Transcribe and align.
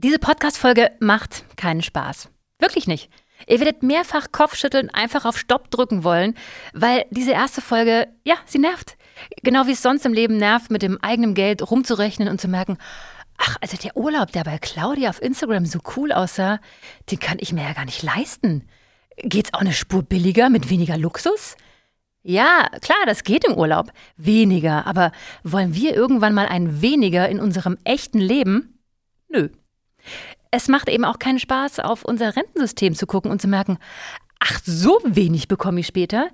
Diese 0.00 0.20
Podcast-Folge 0.20 0.92
macht 1.00 1.42
keinen 1.56 1.82
Spaß. 1.82 2.28
Wirklich 2.60 2.86
nicht. 2.86 3.10
Ihr 3.48 3.58
werdet 3.58 3.82
mehrfach 3.82 4.30
Kopfschütteln 4.30 4.90
einfach 4.90 5.24
auf 5.24 5.36
Stopp 5.36 5.72
drücken 5.72 6.04
wollen, 6.04 6.36
weil 6.72 7.04
diese 7.10 7.32
erste 7.32 7.60
Folge, 7.60 8.06
ja, 8.22 8.36
sie 8.46 8.60
nervt. 8.60 8.96
Genau 9.42 9.66
wie 9.66 9.72
es 9.72 9.82
sonst 9.82 10.06
im 10.06 10.12
Leben 10.12 10.36
nervt, 10.36 10.70
mit 10.70 10.82
dem 10.82 11.02
eigenen 11.02 11.34
Geld 11.34 11.68
rumzurechnen 11.68 12.28
und 12.28 12.40
zu 12.40 12.46
merken, 12.46 12.78
ach, 13.38 13.56
also 13.60 13.76
der 13.76 13.96
Urlaub, 13.96 14.30
der 14.30 14.44
bei 14.44 14.58
Claudia 14.58 15.10
auf 15.10 15.20
Instagram 15.20 15.66
so 15.66 15.80
cool 15.96 16.12
aussah, 16.12 16.60
den 17.10 17.18
kann 17.18 17.38
ich 17.40 17.52
mir 17.52 17.64
ja 17.64 17.72
gar 17.72 17.84
nicht 17.84 18.04
leisten. 18.04 18.68
Geht's 19.16 19.52
auch 19.52 19.62
eine 19.62 19.72
Spur 19.72 20.04
billiger 20.04 20.48
mit 20.48 20.70
weniger 20.70 20.96
Luxus? 20.96 21.56
Ja, 22.22 22.68
klar, 22.82 23.04
das 23.06 23.24
geht 23.24 23.44
im 23.44 23.54
Urlaub. 23.54 23.90
Weniger. 24.16 24.86
Aber 24.86 25.10
wollen 25.42 25.74
wir 25.74 25.96
irgendwann 25.96 26.34
mal 26.34 26.46
ein 26.46 26.82
weniger 26.82 27.28
in 27.28 27.40
unserem 27.40 27.78
echten 27.82 28.20
Leben? 28.20 28.78
Nö. 29.28 29.48
Es 30.50 30.68
macht 30.68 30.88
eben 30.88 31.04
auch 31.04 31.18
keinen 31.18 31.38
Spaß, 31.38 31.80
auf 31.80 32.04
unser 32.04 32.34
Rentensystem 32.36 32.94
zu 32.94 33.06
gucken 33.06 33.30
und 33.30 33.40
zu 33.40 33.48
merken, 33.48 33.78
ach, 34.40 34.60
so 34.64 34.98
wenig 35.04 35.48
bekomme 35.48 35.80
ich 35.80 35.86
später. 35.86 36.28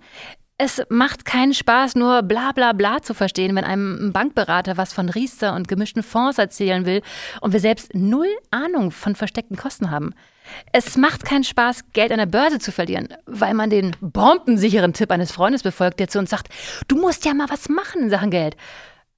Es 0.57 0.81
macht 0.89 1.25
keinen 1.25 1.53
Spaß, 1.53 1.97
nur 1.97 2.23
bla 2.23 2.53
bla 2.53 2.73
bla 2.73 3.03
zu 3.03 3.13
verstehen, 3.13 3.57
wenn 3.57 3.65
einem 3.65 4.07
ein 4.07 4.13
Bankberater 4.13 4.77
was 4.77 4.93
von 4.93 5.09
Riester 5.09 5.57
und 5.57 5.67
gemischten 5.67 6.05
Fonds 6.05 6.39
erzählen 6.39 6.87
will 6.87 7.03
und 7.41 7.53
wir 7.53 7.59
selbst 7.59 7.93
null 7.93 8.29
Ahnung 8.53 8.93
von 8.93 9.17
versteckten 9.17 9.57
Kosten 9.57 9.91
haben. 9.91 10.15
Es 10.73 10.97
macht 10.97 11.25
keinen 11.25 11.43
Spaß, 11.43 11.91
Geld 11.93 12.13
an 12.13 12.19
der 12.19 12.27
Börse 12.27 12.61
zu 12.61 12.71
verlieren, 12.71 13.09
weil 13.27 13.55
man 13.55 13.69
den 13.69 13.97
bombensicheren 14.01 14.93
Tipp 14.93 15.11
eines 15.11 15.33
Freundes 15.33 15.65
befolgt, 15.65 15.99
der 15.99 16.09
zu 16.09 16.21
uns 16.21 16.31
sagt, 16.31 16.49
du 16.87 16.97
musst 16.97 17.25
ja 17.25 17.35
mal 17.35 17.51
was 17.51 17.69
machen 17.69 18.03
in 18.03 18.11
Sachen 18.11 18.31
Geld. 18.31 18.57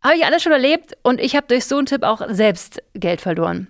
Habe 0.02 0.16
ich 0.16 0.25
alles 0.25 0.42
schon 0.42 0.52
erlebt 0.52 0.97
und 1.02 1.20
ich 1.20 1.36
habe 1.36 1.48
durch 1.48 1.66
so 1.66 1.77
einen 1.77 1.86
Tipp 1.86 2.02
auch 2.02 2.23
selbst 2.30 2.83
Geld 2.95 3.20
verloren. 3.20 3.69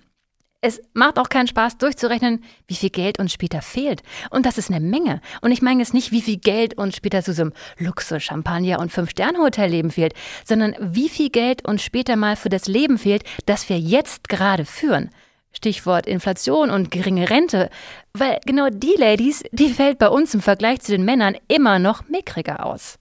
Es 0.59 0.81
macht 0.93 1.19
auch 1.19 1.29
keinen 1.29 1.47
Spaß 1.47 1.77
durchzurechnen, 1.77 2.43
wie 2.67 2.73
viel 2.73 2.89
Geld 2.89 3.19
uns 3.19 3.31
später 3.31 3.61
fehlt. 3.61 4.01
Und 4.31 4.47
das 4.47 4.57
ist 4.57 4.71
eine 4.71 4.79
Menge. 4.79 5.21
Und 5.41 5.51
ich 5.51 5.61
meine 5.61 5.81
jetzt 5.81 5.93
nicht, 5.93 6.11
wie 6.11 6.21
viel 6.21 6.37
Geld 6.37 6.75
uns 6.79 6.95
später 6.95 7.21
zu 7.23 7.33
so 7.33 7.43
einem 7.43 7.53
Luxus-Champagner- 7.77 8.79
und 8.79 8.91
Fünf-Sterne-Hotel-Leben 8.91 9.91
fehlt, 9.91 10.15
sondern 10.45 10.75
wie 10.79 11.09
viel 11.09 11.29
Geld 11.29 11.67
uns 11.67 11.83
später 11.83 12.15
mal 12.15 12.35
für 12.35 12.49
das 12.49 12.67
Leben 12.67 12.97
fehlt, 12.97 13.23
das 13.45 13.69
wir 13.69 13.77
jetzt 13.77 14.29
gerade 14.29 14.65
führen. 14.65 15.11
Stichwort 15.51 16.07
Inflation 16.07 16.71
und 16.71 16.89
geringe 16.89 17.29
Rente. 17.29 17.69
Weil 18.13 18.39
genau 18.45 18.69
die 18.71 18.95
Ladies, 18.97 19.43
die 19.51 19.69
fällt 19.69 19.99
bei 19.99 20.09
uns 20.09 20.33
im 20.33 20.41
Vergleich 20.41 20.81
zu 20.81 20.91
den 20.91 21.05
Männern 21.05 21.37
immer 21.47 21.77
noch 21.77 22.09
mickriger 22.09 22.65
aus. 22.65 22.97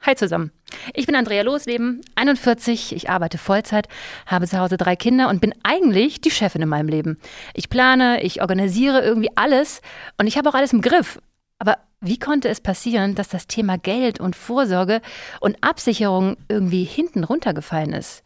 Hi 0.00 0.16
zusammen. 0.16 0.52
Ich 0.94 1.06
bin 1.06 1.14
Andrea 1.14 1.42
Losleben, 1.42 2.00
41, 2.14 2.94
ich 2.94 3.10
arbeite 3.10 3.38
Vollzeit, 3.38 3.88
habe 4.26 4.46
zu 4.46 4.58
Hause 4.58 4.76
drei 4.76 4.96
Kinder 4.96 5.28
und 5.28 5.40
bin 5.40 5.54
eigentlich 5.62 6.20
die 6.20 6.30
Chefin 6.30 6.62
in 6.62 6.68
meinem 6.68 6.88
Leben. 6.88 7.18
Ich 7.54 7.70
plane, 7.70 8.22
ich 8.22 8.40
organisiere 8.40 9.02
irgendwie 9.02 9.30
alles 9.36 9.80
und 10.18 10.26
ich 10.26 10.36
habe 10.36 10.48
auch 10.48 10.54
alles 10.54 10.72
im 10.72 10.80
Griff. 10.80 11.18
Aber 11.58 11.78
wie 12.00 12.18
konnte 12.18 12.48
es 12.48 12.60
passieren, 12.60 13.14
dass 13.14 13.28
das 13.28 13.46
Thema 13.46 13.78
Geld 13.78 14.18
und 14.18 14.34
Vorsorge 14.34 15.00
und 15.40 15.62
Absicherung 15.62 16.36
irgendwie 16.48 16.84
hinten 16.84 17.24
runtergefallen 17.24 17.92
ist? 17.92 18.24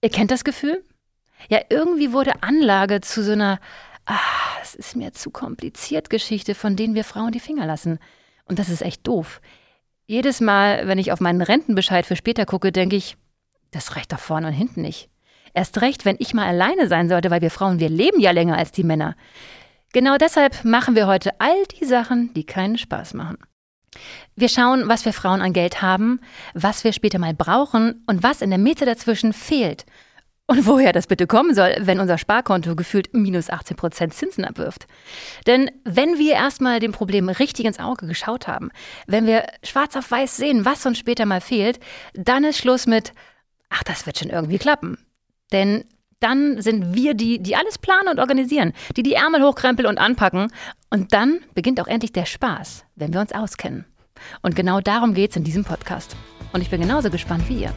Ihr 0.00 0.10
kennt 0.10 0.30
das 0.30 0.44
Gefühl? 0.44 0.84
Ja, 1.48 1.60
irgendwie 1.68 2.12
wurde 2.12 2.42
Anlage 2.42 3.00
zu 3.00 3.22
so 3.22 3.32
einer, 3.32 3.58
ah, 4.06 4.18
es 4.62 4.74
ist 4.74 4.96
mir 4.96 5.12
zu 5.12 5.30
kompliziert 5.30 6.10
Geschichte, 6.10 6.54
von 6.54 6.76
denen 6.76 6.94
wir 6.94 7.04
Frauen 7.04 7.32
die 7.32 7.40
Finger 7.40 7.66
lassen. 7.66 7.98
Und 8.44 8.58
das 8.58 8.68
ist 8.68 8.82
echt 8.82 9.06
doof. 9.06 9.40
Jedes 10.06 10.40
Mal, 10.40 10.86
wenn 10.86 10.98
ich 10.98 11.10
auf 11.10 11.20
meinen 11.20 11.42
Rentenbescheid 11.42 12.06
für 12.06 12.14
später 12.14 12.46
gucke, 12.46 12.70
denke 12.70 12.94
ich, 12.94 13.16
das 13.72 13.96
reicht 13.96 14.12
doch 14.12 14.20
vorne 14.20 14.46
und 14.46 14.52
hinten 14.52 14.82
nicht. 14.82 15.10
Erst 15.52 15.80
recht, 15.80 16.04
wenn 16.04 16.16
ich 16.20 16.32
mal 16.32 16.46
alleine 16.46 16.86
sein 16.86 17.08
sollte, 17.08 17.30
weil 17.30 17.40
wir 17.40 17.50
Frauen, 17.50 17.80
wir 17.80 17.88
leben 17.88 18.20
ja 18.20 18.30
länger 18.30 18.56
als 18.56 18.70
die 18.70 18.84
Männer. 18.84 19.16
Genau 19.92 20.16
deshalb 20.16 20.64
machen 20.64 20.94
wir 20.94 21.08
heute 21.08 21.40
all 21.40 21.64
die 21.80 21.84
Sachen, 21.84 22.32
die 22.34 22.44
keinen 22.44 22.78
Spaß 22.78 23.14
machen. 23.14 23.38
Wir 24.36 24.48
schauen, 24.48 24.86
was 24.88 25.04
wir 25.04 25.12
Frauen 25.12 25.40
an 25.40 25.52
Geld 25.52 25.82
haben, 25.82 26.20
was 26.54 26.84
wir 26.84 26.92
später 26.92 27.18
mal 27.18 27.34
brauchen 27.34 28.04
und 28.06 28.22
was 28.22 28.42
in 28.42 28.50
der 28.50 28.58
Mitte 28.58 28.84
dazwischen 28.84 29.32
fehlt 29.32 29.86
und 30.46 30.66
woher 30.66 30.92
das 30.92 31.06
bitte 31.06 31.26
kommen 31.26 31.54
soll, 31.54 31.76
wenn 31.80 31.98
unser 31.98 32.18
Sparkonto 32.18 32.76
gefühlt 32.76 33.12
minus 33.12 33.50
18 33.50 33.76
Prozent 33.76 34.14
Zinsen 34.14 34.44
abwirft. 34.44 34.86
Denn 35.46 35.70
wenn 35.84 36.18
wir 36.18 36.34
erstmal 36.34 36.78
dem 36.78 36.92
Problem 36.92 37.28
richtig 37.28 37.66
ins 37.66 37.80
Auge 37.80 38.06
geschaut 38.06 38.46
haben, 38.46 38.70
wenn 39.06 39.26
wir 39.26 39.46
schwarz 39.64 39.96
auf 39.96 40.10
weiß 40.10 40.36
sehen, 40.36 40.64
was 40.64 40.86
uns 40.86 40.98
später 40.98 41.26
mal 41.26 41.40
fehlt, 41.40 41.80
dann 42.14 42.44
ist 42.44 42.58
Schluss 42.58 42.86
mit, 42.86 43.12
ach, 43.70 43.82
das 43.82 44.06
wird 44.06 44.18
schon 44.18 44.30
irgendwie 44.30 44.58
klappen. 44.58 44.98
Denn 45.52 45.84
dann 46.20 46.62
sind 46.62 46.94
wir 46.94 47.14
die, 47.14 47.42
die 47.42 47.56
alles 47.56 47.78
planen 47.78 48.08
und 48.08 48.20
organisieren, 48.20 48.72
die 48.96 49.02
die 49.02 49.14
Ärmel 49.14 49.42
hochkrempeln 49.42 49.88
und 49.88 49.98
anpacken. 49.98 50.50
Und 50.90 51.12
dann 51.12 51.40
beginnt 51.54 51.80
auch 51.80 51.88
endlich 51.88 52.12
der 52.12 52.24
Spaß, 52.24 52.84
wenn 52.94 53.12
wir 53.12 53.20
uns 53.20 53.32
auskennen. 53.32 53.84
Und 54.42 54.56
genau 54.56 54.80
darum 54.80 55.12
geht 55.12 55.30
es 55.30 55.36
in 55.36 55.44
diesem 55.44 55.64
Podcast. 55.64 56.16
Und 56.52 56.62
ich 56.62 56.70
bin 56.70 56.80
genauso 56.80 57.10
gespannt 57.10 57.48
wie 57.48 57.62
ihr. 57.62 57.74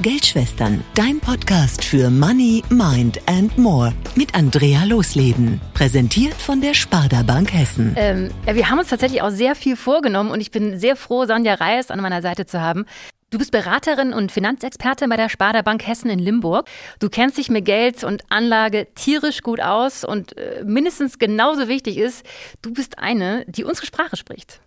Geldschwestern, 0.00 0.82
dein 0.94 1.20
Podcast 1.20 1.84
für 1.84 2.08
Money, 2.10 2.62
Mind 2.70 3.20
and 3.26 3.56
More 3.58 3.92
mit 4.14 4.34
Andrea 4.34 4.84
Losleben. 4.84 5.60
Präsentiert 5.74 6.34
von 6.34 6.60
der 6.60 6.74
Sparda 6.74 7.22
Bank 7.22 7.52
Hessen. 7.52 7.94
Ähm, 7.96 8.30
wir 8.46 8.70
haben 8.70 8.78
uns 8.78 8.88
tatsächlich 8.88 9.22
auch 9.22 9.30
sehr 9.30 9.54
viel 9.54 9.76
vorgenommen 9.76 10.30
und 10.30 10.40
ich 10.40 10.50
bin 10.50 10.78
sehr 10.78 10.96
froh, 10.96 11.26
Sonja 11.26 11.54
Reis 11.54 11.90
an 11.90 12.00
meiner 12.00 12.22
Seite 12.22 12.46
zu 12.46 12.60
haben. 12.60 12.86
Du 13.30 13.38
bist 13.38 13.50
Beraterin 13.50 14.12
und 14.12 14.32
Finanzexpertin 14.32 15.08
bei 15.08 15.16
der 15.16 15.28
Sparda 15.28 15.62
Bank 15.62 15.86
Hessen 15.86 16.10
in 16.10 16.18
Limburg. 16.18 16.68
Du 16.98 17.08
kennst 17.08 17.38
dich 17.38 17.48
mit 17.48 17.64
Geld 17.64 18.04
und 18.04 18.22
Anlage 18.30 18.88
tierisch 18.94 19.42
gut 19.42 19.60
aus 19.60 20.04
und 20.04 20.36
äh, 20.36 20.62
mindestens 20.64 21.18
genauso 21.18 21.68
wichtig 21.68 21.98
ist, 21.98 22.24
du 22.62 22.72
bist 22.72 22.98
eine, 22.98 23.44
die 23.46 23.64
unsere 23.64 23.86
Sprache 23.86 24.16
spricht. 24.16 24.60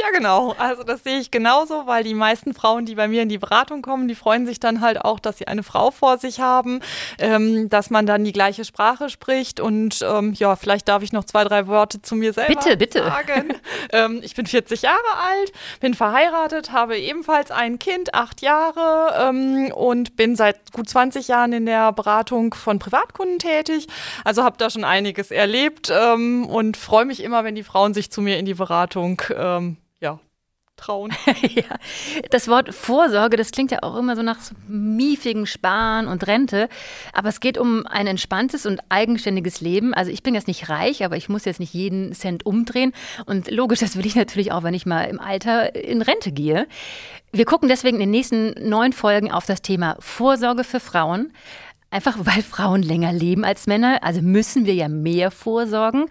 Ja, 0.00 0.10
genau. 0.12 0.54
Also 0.56 0.82
das 0.82 1.04
sehe 1.04 1.18
ich 1.18 1.30
genauso, 1.30 1.86
weil 1.86 2.04
die 2.04 2.14
meisten 2.14 2.54
Frauen, 2.54 2.86
die 2.86 2.94
bei 2.94 3.06
mir 3.06 3.22
in 3.22 3.28
die 3.28 3.38
Beratung 3.38 3.82
kommen, 3.82 4.08
die 4.08 4.14
freuen 4.14 4.46
sich 4.46 4.58
dann 4.58 4.80
halt 4.80 5.00
auch, 5.04 5.20
dass 5.20 5.36
sie 5.38 5.46
eine 5.46 5.62
Frau 5.62 5.90
vor 5.90 6.16
sich 6.16 6.40
haben, 6.40 6.80
ähm, 7.18 7.68
dass 7.68 7.90
man 7.90 8.06
dann 8.06 8.24
die 8.24 8.32
gleiche 8.32 8.64
Sprache 8.64 9.10
spricht 9.10 9.60
und 9.60 10.00
ähm, 10.02 10.32
ja, 10.32 10.56
vielleicht 10.56 10.88
darf 10.88 11.02
ich 11.02 11.12
noch 11.12 11.24
zwei, 11.24 11.44
drei 11.44 11.66
Worte 11.66 12.00
zu 12.00 12.14
mir 12.14 12.32
selber 12.32 12.54
bitte, 12.54 12.76
bitte. 12.78 13.04
sagen. 13.04 13.52
ähm, 13.92 14.20
ich 14.22 14.34
bin 14.34 14.46
40 14.46 14.82
Jahre 14.82 14.98
alt, 15.28 15.52
bin 15.80 15.92
verheiratet, 15.92 16.72
habe 16.72 16.96
ebenfalls 16.96 17.50
ein 17.50 17.78
Kind, 17.78 18.14
acht 18.14 18.40
Jahre 18.40 19.28
ähm, 19.28 19.70
und 19.74 20.16
bin 20.16 20.34
seit 20.34 20.72
gut 20.72 20.88
20 20.88 21.28
Jahren 21.28 21.52
in 21.52 21.66
der 21.66 21.92
Beratung 21.92 22.54
von 22.54 22.78
Privatkunden 22.78 23.38
tätig. 23.38 23.86
Also 24.24 24.44
habe 24.44 24.56
da 24.56 24.70
schon 24.70 24.84
einiges 24.84 25.30
erlebt 25.30 25.92
ähm, 25.94 26.46
und 26.46 26.78
freue 26.78 27.04
mich 27.04 27.22
immer, 27.22 27.44
wenn 27.44 27.54
die 27.54 27.64
Frauen 27.64 27.92
sich 27.92 28.10
zu 28.10 28.22
mir 28.22 28.38
in 28.38 28.46
die 28.46 28.54
Beratung 28.54 29.20
ähm, 29.36 29.76
trauen. 30.80 31.12
ja. 31.42 31.76
Das 32.30 32.48
Wort 32.48 32.74
Vorsorge, 32.74 33.36
das 33.36 33.50
klingt 33.50 33.70
ja 33.70 33.78
auch 33.82 33.96
immer 33.96 34.16
so 34.16 34.22
nach 34.22 34.40
so 34.40 34.54
miefigem 34.68 35.46
Sparen 35.46 36.08
und 36.08 36.26
Rente. 36.26 36.68
Aber 37.12 37.28
es 37.28 37.40
geht 37.40 37.58
um 37.58 37.86
ein 37.86 38.06
entspanntes 38.06 38.66
und 38.66 38.80
eigenständiges 38.88 39.60
Leben. 39.60 39.94
Also 39.94 40.10
ich 40.10 40.22
bin 40.22 40.34
jetzt 40.34 40.48
nicht 40.48 40.68
reich, 40.68 41.04
aber 41.04 41.16
ich 41.16 41.28
muss 41.28 41.44
jetzt 41.44 41.60
nicht 41.60 41.74
jeden 41.74 42.12
Cent 42.14 42.46
umdrehen. 42.46 42.92
Und 43.26 43.50
logisch, 43.50 43.80
das 43.80 43.96
will 43.96 44.06
ich 44.06 44.16
natürlich 44.16 44.52
auch, 44.52 44.62
wenn 44.62 44.74
ich 44.74 44.86
mal 44.86 45.04
im 45.04 45.20
Alter 45.20 45.74
in 45.74 46.02
Rente 46.02 46.32
gehe. 46.32 46.66
Wir 47.32 47.44
gucken 47.44 47.68
deswegen 47.68 47.96
in 47.96 48.00
den 48.00 48.10
nächsten 48.10 48.68
neun 48.68 48.92
Folgen 48.92 49.30
auf 49.30 49.46
das 49.46 49.62
Thema 49.62 49.96
Vorsorge 50.00 50.64
für 50.64 50.80
Frauen. 50.80 51.32
Einfach 51.92 52.16
weil 52.20 52.42
Frauen 52.42 52.82
länger 52.82 53.12
leben 53.12 53.44
als 53.44 53.66
Männer, 53.66 54.04
also 54.04 54.22
müssen 54.22 54.64
wir 54.64 54.74
ja 54.74 54.86
mehr 54.86 55.32
vorsorgen. 55.32 56.06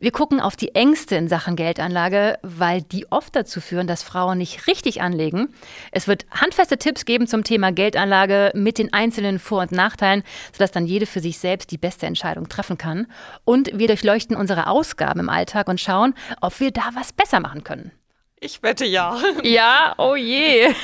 Wir 0.00 0.10
gucken 0.10 0.40
auf 0.40 0.56
die 0.56 0.74
Ängste 0.74 1.14
in 1.14 1.28
Sachen 1.28 1.54
Geldanlage, 1.54 2.40
weil 2.42 2.82
die 2.82 3.06
oft 3.12 3.36
dazu 3.36 3.60
führen, 3.60 3.86
dass 3.86 4.02
Frauen 4.02 4.38
nicht 4.38 4.66
richtig 4.66 5.00
anlegen. 5.00 5.54
Es 5.92 6.08
wird 6.08 6.26
handfeste 6.32 6.76
Tipps 6.76 7.04
geben 7.04 7.28
zum 7.28 7.44
Thema 7.44 7.70
Geldanlage 7.70 8.50
mit 8.54 8.78
den 8.78 8.92
einzelnen 8.92 9.38
Vor- 9.38 9.60
und 9.60 9.70
Nachteilen, 9.70 10.24
sodass 10.50 10.72
dann 10.72 10.86
jede 10.86 11.06
für 11.06 11.20
sich 11.20 11.38
selbst 11.38 11.70
die 11.70 11.78
beste 11.78 12.06
Entscheidung 12.06 12.48
treffen 12.48 12.76
kann. 12.76 13.06
Und 13.44 13.70
wir 13.72 13.86
durchleuchten 13.86 14.34
unsere 14.34 14.66
Ausgaben 14.66 15.20
im 15.20 15.28
Alltag 15.28 15.68
und 15.68 15.80
schauen, 15.80 16.14
ob 16.40 16.58
wir 16.58 16.72
da 16.72 16.90
was 16.94 17.12
besser 17.12 17.38
machen 17.38 17.62
können. 17.62 17.92
Ich 18.44 18.60
wette 18.60 18.84
ja. 18.84 19.16
Ja, 19.44 19.94
oh 19.98 20.16
je. 20.16 20.66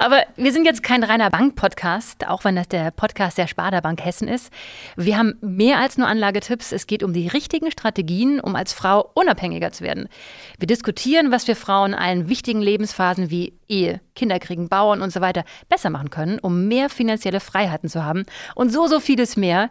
Aber 0.00 0.22
wir 0.36 0.52
sind 0.52 0.64
jetzt 0.64 0.84
kein 0.84 1.02
reiner 1.02 1.28
Bank-Podcast, 1.28 2.28
auch 2.28 2.44
wenn 2.44 2.54
das 2.54 2.68
der 2.68 2.92
Podcast 2.92 3.36
der 3.36 3.48
Sparda 3.48 3.80
Bank 3.80 4.04
Hessen 4.04 4.28
ist. 4.28 4.52
Wir 4.96 5.18
haben 5.18 5.34
mehr 5.40 5.80
als 5.80 5.98
nur 5.98 6.06
Anlagetipps. 6.06 6.70
Es 6.70 6.86
geht 6.86 7.02
um 7.02 7.12
die 7.12 7.26
richtigen 7.26 7.72
Strategien, 7.72 8.38
um 8.38 8.54
als 8.54 8.72
Frau 8.72 9.10
unabhängiger 9.14 9.72
zu 9.72 9.82
werden. 9.82 10.08
Wir 10.60 10.68
diskutieren, 10.68 11.32
was 11.32 11.48
wir 11.48 11.56
Frauen 11.56 11.94
in 11.94 11.98
allen 11.98 12.28
wichtigen 12.28 12.60
Lebensphasen 12.60 13.30
wie 13.30 13.54
Ehe, 13.66 14.00
Kinderkriegen, 14.14 14.68
Bauern 14.68 15.02
und 15.02 15.12
so 15.12 15.20
weiter 15.20 15.44
besser 15.68 15.90
machen 15.90 16.10
können, 16.10 16.38
um 16.38 16.68
mehr 16.68 16.90
finanzielle 16.90 17.40
Freiheiten 17.40 17.88
zu 17.88 18.04
haben 18.04 18.24
und 18.54 18.70
so, 18.70 18.86
so 18.86 19.00
vieles 19.00 19.36
mehr. 19.36 19.68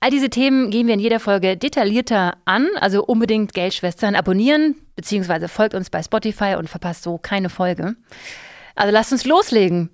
All 0.00 0.10
diese 0.10 0.30
Themen 0.30 0.70
gehen 0.70 0.86
wir 0.86 0.94
in 0.94 1.00
jeder 1.00 1.20
Folge 1.20 1.58
detaillierter 1.58 2.38
an, 2.46 2.66
also 2.80 3.04
unbedingt 3.04 3.52
Geldschwestern 3.52 4.14
abonnieren, 4.14 4.76
beziehungsweise 4.96 5.48
folgt 5.48 5.74
uns 5.74 5.90
bei 5.90 6.02
Spotify 6.02 6.54
und 6.58 6.70
verpasst 6.70 7.02
so 7.02 7.18
keine 7.18 7.50
Folge. 7.50 7.94
Also 8.76 8.92
lasst 8.92 9.10
uns 9.10 9.24
loslegen. 9.24 9.90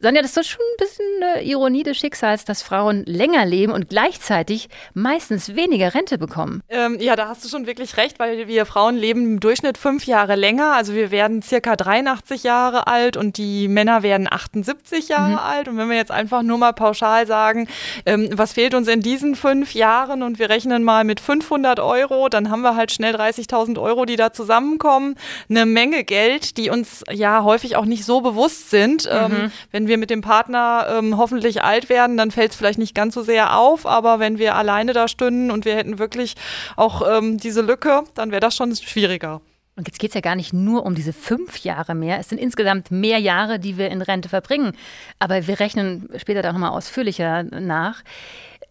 Sonja, 0.00 0.22
das 0.22 0.30
ist 0.30 0.36
doch 0.36 0.44
schon 0.44 0.60
ein 0.60 0.76
bisschen 0.78 1.04
eine 1.20 1.42
Ironie 1.42 1.82
des 1.82 1.96
Schicksals, 1.96 2.44
dass 2.44 2.62
Frauen 2.62 3.02
länger 3.06 3.44
leben 3.44 3.72
und 3.72 3.88
gleichzeitig 3.88 4.68
meistens 4.94 5.56
weniger 5.56 5.92
Rente 5.92 6.18
bekommen. 6.18 6.62
Ähm, 6.68 6.98
ja, 7.00 7.16
da 7.16 7.26
hast 7.26 7.44
du 7.44 7.48
schon 7.48 7.66
wirklich 7.66 7.96
recht, 7.96 8.20
weil 8.20 8.46
wir 8.46 8.64
Frauen 8.64 8.94
leben 8.96 9.24
im 9.24 9.40
Durchschnitt 9.40 9.76
fünf 9.76 10.06
Jahre 10.06 10.36
länger. 10.36 10.74
Also 10.74 10.94
wir 10.94 11.10
werden 11.10 11.42
circa 11.42 11.74
83 11.74 12.44
Jahre 12.44 12.86
alt 12.86 13.16
und 13.16 13.38
die 13.38 13.66
Männer 13.66 14.04
werden 14.04 14.28
78 14.30 15.08
Jahre 15.08 15.32
mhm. 15.32 15.38
alt. 15.38 15.66
Und 15.66 15.78
wenn 15.78 15.90
wir 15.90 15.96
jetzt 15.96 16.12
einfach 16.12 16.42
nur 16.42 16.58
mal 16.58 16.74
pauschal 16.74 17.26
sagen, 17.26 17.66
ähm, 18.06 18.28
was 18.30 18.52
fehlt 18.52 18.74
uns 18.74 18.86
in 18.86 19.00
diesen 19.00 19.34
fünf 19.34 19.74
Jahren 19.74 20.22
und 20.22 20.38
wir 20.38 20.48
rechnen 20.48 20.84
mal 20.84 21.02
mit 21.02 21.18
500 21.18 21.80
Euro, 21.80 22.28
dann 22.28 22.50
haben 22.50 22.62
wir 22.62 22.76
halt 22.76 22.92
schnell 22.92 23.16
30.000 23.16 23.82
Euro, 23.82 24.04
die 24.04 24.14
da 24.14 24.32
zusammenkommen. 24.32 25.16
Eine 25.50 25.66
Menge 25.66 26.04
Geld, 26.04 26.56
die 26.56 26.70
uns 26.70 27.02
ja 27.10 27.42
häufig 27.42 27.74
auch 27.74 27.84
nicht 27.84 28.04
so 28.04 28.20
bewusst 28.20 28.70
sind. 28.70 29.08
Ähm, 29.10 29.32
mhm. 29.32 29.36
Ähm, 29.38 29.52
wenn 29.72 29.87
wir 29.88 29.98
mit 29.98 30.10
dem 30.10 30.20
Partner 30.20 30.86
ähm, 30.90 31.16
hoffentlich 31.16 31.62
alt 31.62 31.88
werden, 31.88 32.16
dann 32.16 32.30
fällt 32.30 32.52
es 32.52 32.56
vielleicht 32.56 32.78
nicht 32.78 32.94
ganz 32.94 33.14
so 33.14 33.22
sehr 33.22 33.56
auf, 33.56 33.86
aber 33.86 34.20
wenn 34.20 34.38
wir 34.38 34.54
alleine 34.54 34.92
da 34.92 35.08
stünden 35.08 35.50
und 35.50 35.64
wir 35.64 35.74
hätten 35.74 35.98
wirklich 35.98 36.34
auch 36.76 37.02
ähm, 37.08 37.38
diese 37.38 37.62
Lücke, 37.62 38.04
dann 38.14 38.30
wäre 38.30 38.40
das 38.40 38.54
schon 38.54 38.74
schwieriger. 38.76 39.40
Und 39.78 39.86
jetzt 39.86 40.00
geht 40.00 40.10
es 40.10 40.14
ja 40.14 40.20
gar 40.20 40.34
nicht 40.34 40.52
nur 40.52 40.84
um 40.84 40.96
diese 40.96 41.12
fünf 41.12 41.58
Jahre 41.58 41.94
mehr. 41.94 42.18
Es 42.18 42.28
sind 42.28 42.38
insgesamt 42.38 42.90
mehr 42.90 43.18
Jahre, 43.18 43.60
die 43.60 43.78
wir 43.78 43.90
in 43.90 44.02
Rente 44.02 44.28
verbringen. 44.28 44.72
Aber 45.20 45.46
wir 45.46 45.60
rechnen 45.60 46.08
später 46.16 46.42
da 46.42 46.52
nochmal 46.52 46.70
ausführlicher 46.70 47.44
nach. 47.44 48.02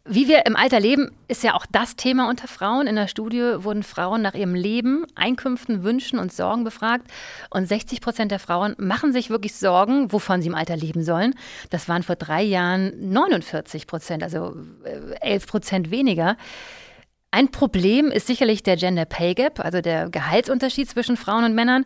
Wie 0.09 0.29
wir 0.29 0.45
im 0.45 0.55
Alter 0.55 0.79
leben, 0.79 1.11
ist 1.27 1.43
ja 1.43 1.53
auch 1.53 1.65
das 1.69 1.97
Thema 1.97 2.29
unter 2.29 2.47
Frauen. 2.47 2.87
In 2.87 2.95
der 2.95 3.07
Studie 3.07 3.41
wurden 3.57 3.83
Frauen 3.83 4.21
nach 4.21 4.35
ihrem 4.35 4.55
Leben, 4.55 5.05
Einkünften, 5.15 5.83
Wünschen 5.83 6.17
und 6.17 6.31
Sorgen 6.31 6.63
befragt. 6.63 7.07
Und 7.49 7.67
60 7.67 7.99
Prozent 7.99 8.31
der 8.31 8.39
Frauen 8.39 8.73
machen 8.77 9.11
sich 9.11 9.29
wirklich 9.29 9.55
Sorgen, 9.55 10.13
wovon 10.13 10.41
sie 10.41 10.47
im 10.47 10.55
Alter 10.55 10.77
leben 10.77 11.03
sollen. 11.03 11.35
Das 11.71 11.89
waren 11.89 12.03
vor 12.03 12.15
drei 12.15 12.41
Jahren 12.41 12.93
49 13.11 13.85
Prozent, 13.85 14.23
also 14.23 14.55
11 15.19 15.43
äh, 15.43 15.45
Prozent 15.45 15.91
weniger. 15.91 16.37
Ein 17.31 17.51
Problem 17.51 18.07
ist 18.09 18.27
sicherlich 18.27 18.63
der 18.63 18.77
Gender 18.77 19.05
Pay 19.05 19.33
Gap, 19.33 19.59
also 19.59 19.81
der 19.81 20.09
Gehaltsunterschied 20.09 20.89
zwischen 20.89 21.17
Frauen 21.17 21.43
und 21.43 21.53
Männern. 21.53 21.85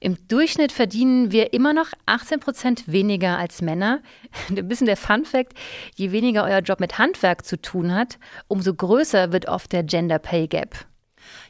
Im 0.00 0.16
Durchschnitt 0.28 0.72
verdienen 0.72 1.32
wir 1.32 1.52
immer 1.52 1.72
noch 1.72 1.88
18 2.06 2.40
Prozent 2.40 2.84
weniger 2.86 3.38
als 3.38 3.62
Männer. 3.62 4.00
Ein 4.48 4.68
bisschen 4.68 4.86
der 4.86 4.96
Fun 4.96 5.24
Fact, 5.24 5.54
je 5.96 6.12
weniger 6.12 6.44
euer 6.44 6.60
Job 6.60 6.80
mit 6.80 6.98
Handwerk 6.98 7.44
zu 7.44 7.60
tun 7.60 7.94
hat, 7.94 8.18
umso 8.46 8.74
größer 8.74 9.32
wird 9.32 9.48
oft 9.48 9.72
der 9.72 9.82
Gender 9.82 10.18
Pay 10.18 10.46
Gap. 10.46 10.86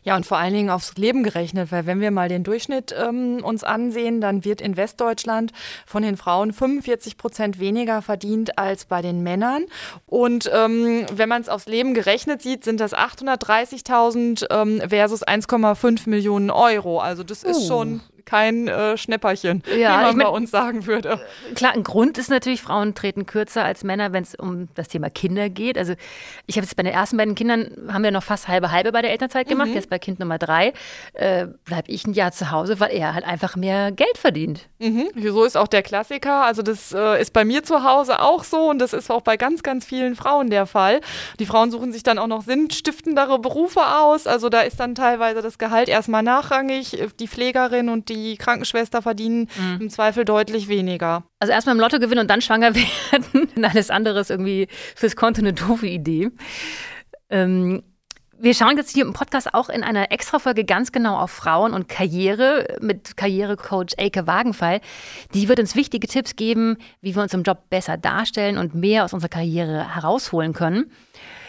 Ja, 0.02 0.16
und 0.16 0.26
vor 0.26 0.38
allen 0.38 0.54
Dingen 0.54 0.70
aufs 0.70 0.96
Leben 0.96 1.22
gerechnet, 1.22 1.70
weil 1.72 1.86
wenn 1.86 2.00
wir 2.00 2.10
mal 2.10 2.28
den 2.28 2.44
Durchschnitt 2.44 2.94
ähm, 2.98 3.44
uns 3.44 3.64
ansehen, 3.64 4.20
dann 4.20 4.44
wird 4.44 4.60
in 4.60 4.76
Westdeutschland 4.76 5.52
von 5.86 6.02
den 6.02 6.16
Frauen 6.16 6.52
45 6.52 7.16
Prozent 7.16 7.58
weniger 7.58 8.02
verdient 8.02 8.58
als 8.58 8.84
bei 8.86 9.02
den 9.02 9.22
Männern. 9.22 9.66
Und 10.06 10.50
ähm, 10.52 11.06
wenn 11.12 11.28
man 11.28 11.42
es 11.42 11.48
aufs 11.48 11.66
Leben 11.66 11.94
gerechnet 11.94 12.42
sieht, 12.42 12.64
sind 12.64 12.80
das 12.80 12.94
830.000 12.94 14.46
ähm, 14.50 14.82
versus 14.88 15.26
1,5 15.26 16.08
Millionen 16.08 16.50
Euro. 16.50 17.00
Also 17.00 17.22
das 17.22 17.42
ist 17.42 17.64
uh. 17.64 17.68
schon 17.68 18.00
kein 18.28 18.68
äh, 18.68 18.98
Schnäpperchen, 18.98 19.62
ja, 19.66 19.74
wie 19.74 20.02
man 20.02 20.10
ich 20.10 20.16
mein, 20.16 20.26
bei 20.26 20.32
uns 20.32 20.50
sagen 20.50 20.84
würde. 20.86 21.18
Klar, 21.54 21.72
ein 21.72 21.82
Grund 21.82 22.18
ist 22.18 22.28
natürlich, 22.28 22.60
Frauen 22.60 22.94
treten 22.94 23.24
kürzer 23.24 23.64
als 23.64 23.84
Männer, 23.84 24.12
wenn 24.12 24.22
es 24.22 24.34
um 24.34 24.68
das 24.74 24.88
Thema 24.88 25.08
Kinder 25.08 25.48
geht. 25.48 25.78
Also 25.78 25.94
ich 26.46 26.56
habe 26.56 26.66
jetzt 26.66 26.76
bei 26.76 26.82
den 26.82 26.92
ersten 26.92 27.16
beiden 27.16 27.34
Kindern, 27.34 27.70
haben 27.90 28.04
wir 28.04 28.10
noch 28.10 28.22
fast 28.22 28.48
halbe 28.48 28.70
halbe 28.70 28.92
bei 28.92 29.00
der 29.00 29.12
Elternzeit 29.12 29.48
gemacht. 29.48 29.68
Mhm. 29.68 29.74
Jetzt 29.74 29.88
bei 29.88 29.98
Kind 29.98 30.20
Nummer 30.20 30.36
drei 30.36 30.74
äh, 31.14 31.46
bleibe 31.64 31.90
ich 31.90 32.06
ein 32.06 32.12
Jahr 32.12 32.30
zu 32.32 32.50
Hause, 32.50 32.80
weil 32.80 32.90
er 32.90 33.14
halt 33.14 33.24
einfach 33.24 33.56
mehr 33.56 33.92
Geld 33.92 34.18
verdient. 34.18 34.68
Mhm. 34.78 35.08
So 35.16 35.44
ist 35.44 35.56
auch 35.56 35.68
der 35.68 35.82
Klassiker. 35.82 36.44
Also 36.44 36.60
das 36.60 36.92
äh, 36.92 37.20
ist 37.22 37.32
bei 37.32 37.46
mir 37.46 37.64
zu 37.64 37.82
Hause 37.82 38.20
auch 38.20 38.44
so 38.44 38.68
und 38.68 38.78
das 38.78 38.92
ist 38.92 39.10
auch 39.10 39.22
bei 39.22 39.38
ganz, 39.38 39.62
ganz 39.62 39.86
vielen 39.86 40.16
Frauen 40.16 40.50
der 40.50 40.66
Fall. 40.66 41.00
Die 41.38 41.46
Frauen 41.46 41.70
suchen 41.70 41.92
sich 41.92 42.02
dann 42.02 42.18
auch 42.18 42.26
noch 42.26 42.42
sinnstiftendere 42.42 43.38
Berufe 43.38 43.80
aus. 43.86 44.26
Also 44.26 44.50
da 44.50 44.60
ist 44.60 44.78
dann 44.80 44.94
teilweise 44.94 45.40
das 45.40 45.56
Gehalt 45.56 45.88
erstmal 45.88 46.22
nachrangig. 46.22 46.98
Die 47.18 47.28
Pflegerin 47.28 47.88
und 47.88 48.10
die 48.10 48.17
die 48.18 48.36
Krankenschwester 48.36 49.02
verdienen 49.02 49.48
mhm. 49.56 49.82
im 49.82 49.90
Zweifel 49.90 50.24
deutlich 50.24 50.68
weniger. 50.68 51.24
Also 51.38 51.52
erstmal 51.52 51.74
im 51.74 51.80
Lotto 51.80 51.98
gewinnen 51.98 52.20
und 52.20 52.30
dann 52.30 52.42
schwanger 52.42 52.74
werden. 53.12 53.64
Alles 53.64 53.90
andere 53.90 54.20
ist 54.20 54.30
irgendwie 54.30 54.68
fürs 54.94 55.16
Konto 55.16 55.40
eine 55.40 55.52
doofe 55.52 55.86
Idee. 55.86 56.30
Ähm, 57.30 57.82
wir 58.40 58.54
schauen 58.54 58.76
jetzt 58.76 58.92
hier 58.94 59.04
im 59.04 59.14
Podcast 59.14 59.52
auch 59.52 59.68
in 59.68 59.82
einer 59.82 60.12
Extra-Folge 60.12 60.64
ganz 60.64 60.92
genau 60.92 61.16
auf 61.16 61.32
Frauen 61.32 61.74
und 61.74 61.88
Karriere 61.88 62.76
mit 62.80 63.16
Karrierecoach 63.16 63.98
Eike 63.98 64.28
Wagenfall. 64.28 64.80
Die 65.34 65.48
wird 65.48 65.58
uns 65.58 65.74
wichtige 65.74 66.06
Tipps 66.06 66.36
geben, 66.36 66.76
wie 67.00 67.16
wir 67.16 67.22
uns 67.22 67.34
im 67.34 67.42
Job 67.42 67.68
besser 67.68 67.96
darstellen 67.96 68.56
und 68.56 68.76
mehr 68.76 69.04
aus 69.04 69.12
unserer 69.12 69.30
Karriere 69.30 69.92
herausholen 69.94 70.52
können. 70.52 70.92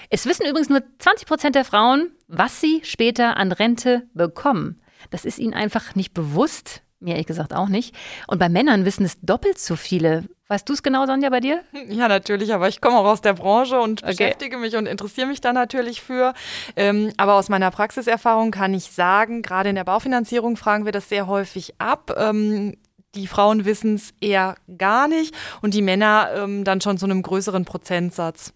Es 0.10 0.26
wissen 0.26 0.48
übrigens 0.48 0.70
nur 0.70 0.82
20 0.98 1.28
Prozent 1.28 1.56
der 1.56 1.66
Frauen, 1.66 2.12
was 2.28 2.60
sie 2.60 2.82
später 2.84 3.38
an 3.38 3.52
Rente 3.52 4.08
bekommen. 4.16 4.82
Das 5.10 5.26
ist 5.26 5.40
ihnen 5.40 5.54
einfach 5.54 5.96
nicht 5.96 6.14
bewusst. 6.14 6.82
Mir 7.00 7.12
ehrlich 7.12 7.28
gesagt 7.28 7.54
auch 7.54 7.70
nicht. 7.70 7.96
Und 8.28 8.40
bei 8.40 8.50
Männern 8.50 8.84
wissen 8.84 9.06
es 9.06 9.20
doppelt 9.22 9.58
so 9.58 9.78
viele. 9.78 10.26
Weißt 10.50 10.68
du 10.68 10.74
es 10.74 10.84
genau, 10.84 11.06
Sonja, 11.06 11.30
bei 11.30 11.40
dir? 11.40 11.62
Ja, 11.88 12.08
natürlich, 12.08 12.54
aber 12.54 12.68
ich 12.68 12.82
komme 12.82 12.98
auch 12.98 13.06
aus 13.06 13.22
der 13.22 13.34
Branche 13.34 13.80
und 13.80 14.04
okay. 14.04 14.12
beschäftige 14.12 14.58
mich 14.58 14.76
und 14.76 14.86
interessiere 14.86 15.28
mich 15.28 15.42
da 15.42 15.54
natürlich 15.54 16.02
für. 16.02 16.34
Ähm, 16.76 17.14
aber 17.18 17.36
aus 17.36 17.50
meiner 17.50 17.72
Praxiserfahrung 17.72 18.52
kann 18.52 18.74
ich 18.74 18.92
sagen, 18.92 19.42
gerade 19.44 19.70
in 19.70 19.76
der 19.76 19.84
Baufinanzierung 19.84 20.58
fragen 20.58 20.86
wir 20.86 20.92
das 20.92 21.08
sehr 21.08 21.28
häufig 21.28 21.80
ab. 21.80 22.14
Ähm, 22.18 22.76
die 23.16 23.28
Frauen 23.28 23.66
wissen 23.66 23.96
es 23.96 24.14
eher 24.22 24.56
gar 24.78 25.08
nicht 25.08 25.34
und 25.62 25.74
die 25.74 25.82
Männer 25.82 26.30
ähm, 26.36 26.64
dann 26.64 26.82
schon 26.82 26.98
zu 26.98 27.06
einem 27.06 27.22
größeren 27.22 27.66
Prozentsatz. 27.66 28.54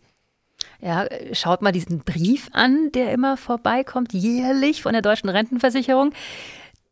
Ja, 0.81 1.05
schaut 1.31 1.61
mal 1.61 1.71
diesen 1.71 1.99
Brief 1.99 2.49
an, 2.51 2.91
der 2.91 3.11
immer 3.11 3.37
vorbeikommt, 3.37 4.13
jährlich 4.13 4.81
von 4.81 4.93
der 4.93 5.01
deutschen 5.01 5.29
Rentenversicherung. 5.29 6.13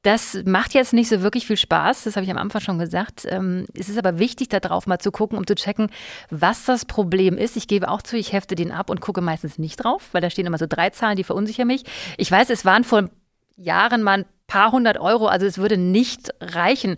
Das 0.04 0.40
macht 0.46 0.74
jetzt 0.74 0.94
nicht 0.94 1.10
so 1.10 1.22
wirklich 1.22 1.46
viel 1.46 1.58
Spaß, 1.58 2.06
das 2.06 2.16
habe 2.16 2.24
ich 2.24 2.32
am 2.32 2.38
Anfang 2.38 2.62
schon 2.62 2.80
gesagt. 2.80 3.28
Ähm, 3.30 3.68
es 3.76 3.88
ist 3.88 4.00
aber 4.00 4.18
wichtig, 4.18 4.50
da 4.50 4.60
drauf 4.60 4.88
mal 4.88 4.98
zu 4.98 5.12
gucken, 5.12 5.38
um 5.38 5.46
zu 5.46 5.54
checken, 5.54 5.92
was 6.32 6.66
das 6.66 6.86
Problem 6.86 7.38
ist. 7.38 7.56
Ich 7.56 7.68
gebe 7.68 7.88
auch 7.88 8.02
zu, 8.02 8.18
ich 8.18 8.34
hefte 8.34 8.56
den 8.56 8.72
ab 8.72 8.90
und 8.90 9.00
gucke 9.00 9.22
meistens 9.22 9.60
nicht 9.60 9.78
drauf, 9.78 10.10
weil 10.12 10.22
da 10.22 10.32
stehen 10.32 10.48
immer 10.48 10.58
so 10.58 10.66
drei 10.68 10.90
Zahlen, 10.90 11.18
die 11.18 11.24
verunsichern 11.24 11.68
mich. 11.68 11.84
Ich 12.18 12.32
weiß, 12.32 12.50
es 12.50 12.66
waren 12.66 12.84
vor 12.84 13.10
Jahren 13.58 14.02
mal 14.02 14.20
ein 14.20 14.26
paar 14.48 14.72
hundert 14.72 14.98
Euro, 14.98 15.28
also 15.28 15.46
es 15.46 15.60
würde 15.60 15.78
nicht 15.78 16.32
reichen. 16.42 16.98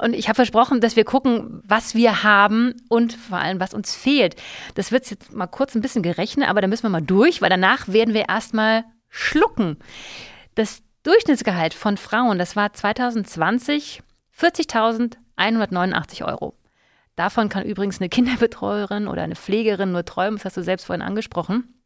Und 0.00 0.14
ich 0.14 0.28
habe 0.28 0.36
versprochen, 0.36 0.80
dass 0.80 0.96
wir 0.96 1.04
gucken, 1.04 1.62
was 1.64 1.94
wir 1.94 2.22
haben 2.22 2.74
und 2.88 3.14
vor 3.14 3.38
allem, 3.38 3.60
was 3.60 3.74
uns 3.74 3.94
fehlt. 3.94 4.36
Das 4.74 4.92
wird 4.92 5.10
jetzt 5.10 5.32
mal 5.32 5.46
kurz 5.46 5.74
ein 5.74 5.80
bisschen 5.80 6.02
gerechnet, 6.02 6.48
aber 6.48 6.60
da 6.60 6.68
müssen 6.68 6.84
wir 6.84 6.90
mal 6.90 7.02
durch, 7.02 7.42
weil 7.42 7.50
danach 7.50 7.88
werden 7.88 8.14
wir 8.14 8.28
erstmal 8.28 8.84
schlucken. 9.08 9.78
Das 10.54 10.82
Durchschnittsgehalt 11.02 11.74
von 11.74 11.96
Frauen, 11.96 12.38
das 12.38 12.54
war 12.54 12.72
2020 12.72 14.02
40.189 14.38 16.24
Euro. 16.24 16.54
Davon 17.16 17.48
kann 17.48 17.64
übrigens 17.64 18.00
eine 18.00 18.08
Kinderbetreuerin 18.08 19.08
oder 19.08 19.22
eine 19.22 19.34
Pflegerin 19.34 19.90
nur 19.90 20.04
träumen, 20.04 20.36
das 20.36 20.44
hast 20.44 20.56
du 20.56 20.62
selbst 20.62 20.86
vorhin 20.86 21.02
angesprochen. 21.02 21.77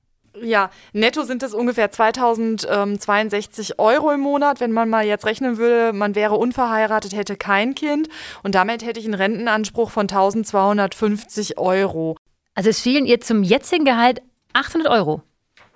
Ja, 0.42 0.70
netto 0.92 1.22
sind 1.22 1.44
es 1.44 1.54
ungefähr 1.54 1.92
2062 1.92 3.78
Euro 3.78 4.10
im 4.10 4.20
Monat. 4.20 4.58
Wenn 4.58 4.72
man 4.72 4.88
mal 4.88 5.06
jetzt 5.06 5.24
rechnen 5.24 5.56
würde, 5.56 5.92
man 5.92 6.16
wäre 6.16 6.34
unverheiratet, 6.34 7.14
hätte 7.14 7.36
kein 7.36 7.76
Kind 7.76 8.08
und 8.42 8.56
damit 8.56 8.84
hätte 8.84 8.98
ich 8.98 9.06
einen 9.06 9.14
Rentenanspruch 9.14 9.90
von 9.90 10.02
1250 10.02 11.58
Euro. 11.58 12.16
Also 12.56 12.70
es 12.70 12.80
fehlen 12.80 13.06
ihr 13.06 13.20
zum 13.20 13.44
jetzigen 13.44 13.84
Gehalt 13.84 14.20
800 14.52 14.90
Euro. 14.90 15.22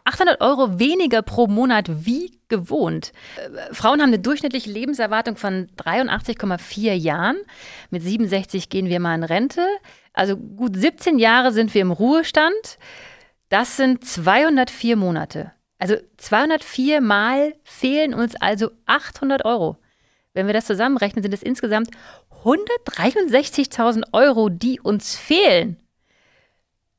800 0.03 0.41
Euro 0.41 0.81
weniger 0.81 1.23
pro 1.23 1.47
Monat 1.47 2.05
wie 2.05 2.41
gewohnt. 2.49 3.13
Äh, 3.37 3.73
Frauen 3.73 4.01
haben 4.01 4.09
eine 4.09 4.19
durchschnittliche 4.19 4.71
Lebenserwartung 4.71 5.37
von 5.37 5.69
83,4 5.77 6.93
Jahren. 6.93 7.37
Mit 7.91 8.03
67 8.03 8.69
gehen 8.69 8.89
wir 8.89 8.99
mal 8.99 9.15
in 9.15 9.25
Rente. 9.25 9.65
Also 10.13 10.37
gut 10.37 10.77
17 10.77 11.19
Jahre 11.19 11.53
sind 11.53 11.73
wir 11.75 11.83
im 11.83 11.93
Ruhestand. 11.93 12.79
Das 13.49 13.77
sind 13.77 14.05
204 14.05 14.97
Monate. 14.97 15.53
Also 15.79 15.97
204 16.17 17.01
Mal 17.01 17.55
fehlen 17.63 18.15
uns 18.15 18.35
also 18.37 18.71
800 18.87 19.45
Euro. 19.45 19.79
Wenn 20.33 20.47
wir 20.47 20.55
das 20.55 20.67
zusammenrechnen, 20.67 21.23
sind 21.23 21.33
es 21.33 21.43
insgesamt 21.43 21.91
163.000 22.45 24.13
Euro, 24.13 24.49
die 24.49 24.81
uns 24.81 25.17
fehlen. 25.17 25.77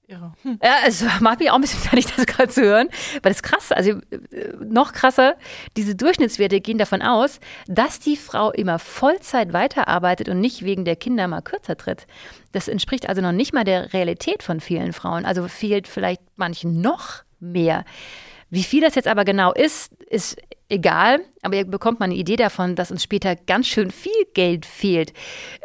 Ja. 0.09 0.31
Hm. 0.43 0.57
ja, 0.63 0.75
es 0.85 1.03
macht 1.19 1.39
mich 1.39 1.51
auch 1.51 1.55
ein 1.55 1.61
bisschen 1.61 1.81
fertig, 1.81 2.05
das 2.15 2.25
gerade 2.25 2.47
zu 2.47 2.61
hören, 2.61 2.87
weil 3.21 3.33
das 3.33 3.37
ist 3.37 3.43
krass. 3.43 3.73
Also 3.73 3.91
äh, 3.91 4.53
noch 4.63 4.93
krasser, 4.93 5.35
diese 5.75 5.95
Durchschnittswerte 5.95 6.61
gehen 6.61 6.77
davon 6.77 7.01
aus, 7.01 7.41
dass 7.67 7.99
die 7.99 8.15
Frau 8.15 8.51
immer 8.51 8.79
Vollzeit 8.79 9.51
weiterarbeitet 9.51 10.29
und 10.29 10.39
nicht 10.39 10.63
wegen 10.63 10.85
der 10.85 10.95
Kinder 10.95 11.27
mal 11.27 11.41
kürzer 11.41 11.75
tritt. 11.75 12.07
Das 12.53 12.69
entspricht 12.69 13.09
also 13.09 13.21
noch 13.21 13.33
nicht 13.33 13.53
mal 13.53 13.65
der 13.65 13.91
Realität 13.91 14.43
von 14.43 14.61
vielen 14.61 14.93
Frauen. 14.93 15.25
Also 15.25 15.45
fehlt 15.49 15.89
vielleicht 15.89 16.21
manchen 16.37 16.79
noch 16.79 17.23
mehr. 17.41 17.83
Wie 18.49 18.63
viel 18.63 18.81
das 18.81 18.95
jetzt 18.95 19.07
aber 19.07 19.25
genau 19.25 19.53
ist, 19.53 19.91
ist 20.09 20.37
egal, 20.69 21.19
aber 21.41 21.55
ihr 21.55 21.65
bekommt 21.65 21.99
mal 21.99 22.05
eine 22.05 22.15
Idee 22.15 22.35
davon, 22.35 22.75
dass 22.75 22.91
uns 22.91 23.03
später 23.03 23.35
ganz 23.35 23.67
schön 23.67 23.91
viel 23.91 24.25
Geld 24.33 24.65
fehlt. 24.65 25.13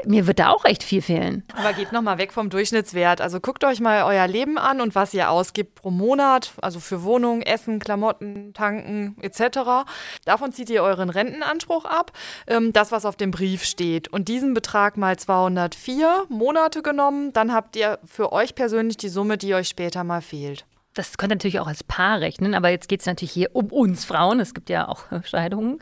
Mir 0.05 0.27
wird 0.27 0.39
da 0.39 0.51
auch 0.51 0.65
echt 0.65 0.83
viel 0.83 1.03
fehlen. 1.03 1.45
Aber 1.55 1.73
geht 1.73 1.93
nochmal 1.93 2.19
weg 2.19 2.33
vom 2.33 2.51
Durchschnittswert. 2.51 3.21
Also 3.21 3.41
guckt 3.41 3.65
euch 3.65 3.81
mal 3.81 4.05
euer 4.05 4.27
Leben 4.27 4.59
an 4.59 4.81
und 4.81 4.95
was 4.95 5.15
ihr 5.15 5.31
ausgibt 5.31 5.77
pro 5.77 5.91
Monat, 5.91 6.53
also 6.61 6.81
für 6.81 7.03
Wohnung, 7.03 7.43
Essen, 7.43 7.79
Klamotten, 7.79 8.53
Tanken 8.55 9.17
etc. 9.21 9.87
Davon 10.25 10.53
zieht 10.53 10.71
ihr 10.71 10.83
euren 10.83 11.11
Rentenanspruch 11.11 11.85
ab, 11.85 12.13
ähm, 12.47 12.73
das, 12.73 12.93
was 12.93 13.05
auf 13.05 13.17
dem 13.17 13.31
Brief 13.31 13.65
steht. 13.65 14.09
Und 14.09 14.29
diesen 14.29 14.55
Betrag 14.55 14.97
mal 14.97 15.19
204 15.19 16.27
Monate 16.29 16.83
genommen, 16.83 17.33
dann 17.33 17.53
habt 17.53 17.77
ihr 17.77 17.99
für 18.05 18.33
euch 18.33 18.55
persönlich 18.55 18.97
die 18.97 19.09
Summe, 19.09 19.39
die 19.39 19.55
euch 19.55 19.69
später 19.69 20.05
mal 20.05 20.23
fehlt 20.23 20.65
das 20.95 21.17
könnt 21.17 21.33
ihr 21.33 21.37
natürlich 21.37 21.61
auch 21.61 21.67
als 21.67 21.85
Paar 21.85 22.21
rechnen, 22.21 22.55
aber 22.55 22.69
jetzt 22.69 22.89
geht 22.89 23.01
es 23.01 23.07
natürlich 23.07 23.33
hier 23.33 23.51
um 23.55 23.67
uns 23.67 24.05
Frauen. 24.05 24.41
Es 24.41 24.55
gibt 24.55 24.71
ja 24.71 24.89
auch 24.89 25.05
Scheidungen. 25.25 25.79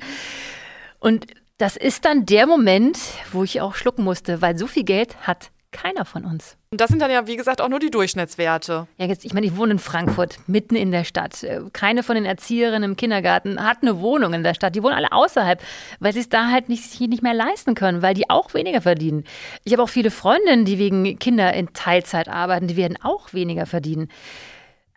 Und 0.99 1.27
das 1.59 1.77
ist 1.77 2.05
dann 2.05 2.27
der 2.27 2.47
Moment, 2.47 2.99
wo 3.33 3.45
ich 3.45 3.61
auch 3.61 3.75
schlucken 3.75 4.05
musste, 4.05 4.41
weil 4.41 4.57
so 4.57 4.67
viel 4.67 4.85
Geld 4.85 5.27
hat 5.27 5.51
keiner 5.73 6.05
von 6.05 6.25
uns. 6.25 6.57
Und 6.71 6.81
das 6.81 6.89
sind 6.89 7.01
dann 7.01 7.11
ja, 7.11 7.27
wie 7.27 7.37
gesagt, 7.37 7.61
auch 7.61 7.69
nur 7.69 7.79
die 7.79 7.91
Durchschnittswerte. 7.91 8.87
Ja, 8.97 9.07
jetzt, 9.07 9.25
ich 9.25 9.33
meine, 9.33 9.47
ich 9.47 9.57
wohne 9.57 9.73
in 9.73 9.79
Frankfurt, 9.79 10.39
mitten 10.47 10.75
in 10.75 10.91
der 10.91 11.05
Stadt. 11.05 11.47
Keine 11.73 12.03
von 12.03 12.15
den 12.15 12.25
Erzieherinnen 12.25 12.91
im 12.91 12.97
Kindergarten 12.97 13.63
hat 13.63 13.79
eine 13.83 14.01
Wohnung 14.01 14.33
in 14.33 14.43
der 14.43 14.55
Stadt. 14.55 14.75
Die 14.75 14.83
wohnen 14.83 14.95
alle 14.95 15.13
außerhalb, 15.13 15.63
weil 16.01 16.13
sie 16.13 16.21
es 16.21 16.29
da 16.29 16.51
halt 16.51 16.69
nicht, 16.69 17.01
nicht 17.01 17.23
mehr 17.23 17.35
leisten 17.35 17.75
können, 17.75 18.03
weil 18.03 18.15
die 18.15 18.31
auch 18.31 18.55
weniger 18.55 18.81
verdienen. 18.81 19.25
Ich 19.65 19.73
habe 19.73 19.83
auch 19.83 19.89
viele 19.89 20.11
Freundinnen, 20.11 20.65
die 20.65 20.79
wegen 20.79 21.19
Kinder 21.19 21.53
in 21.55 21.73
Teilzeit 21.73 22.29
arbeiten, 22.29 22.67
die 22.67 22.77
werden 22.77 22.99
auch 23.03 23.33
weniger 23.33 23.67
verdienen. 23.67 24.09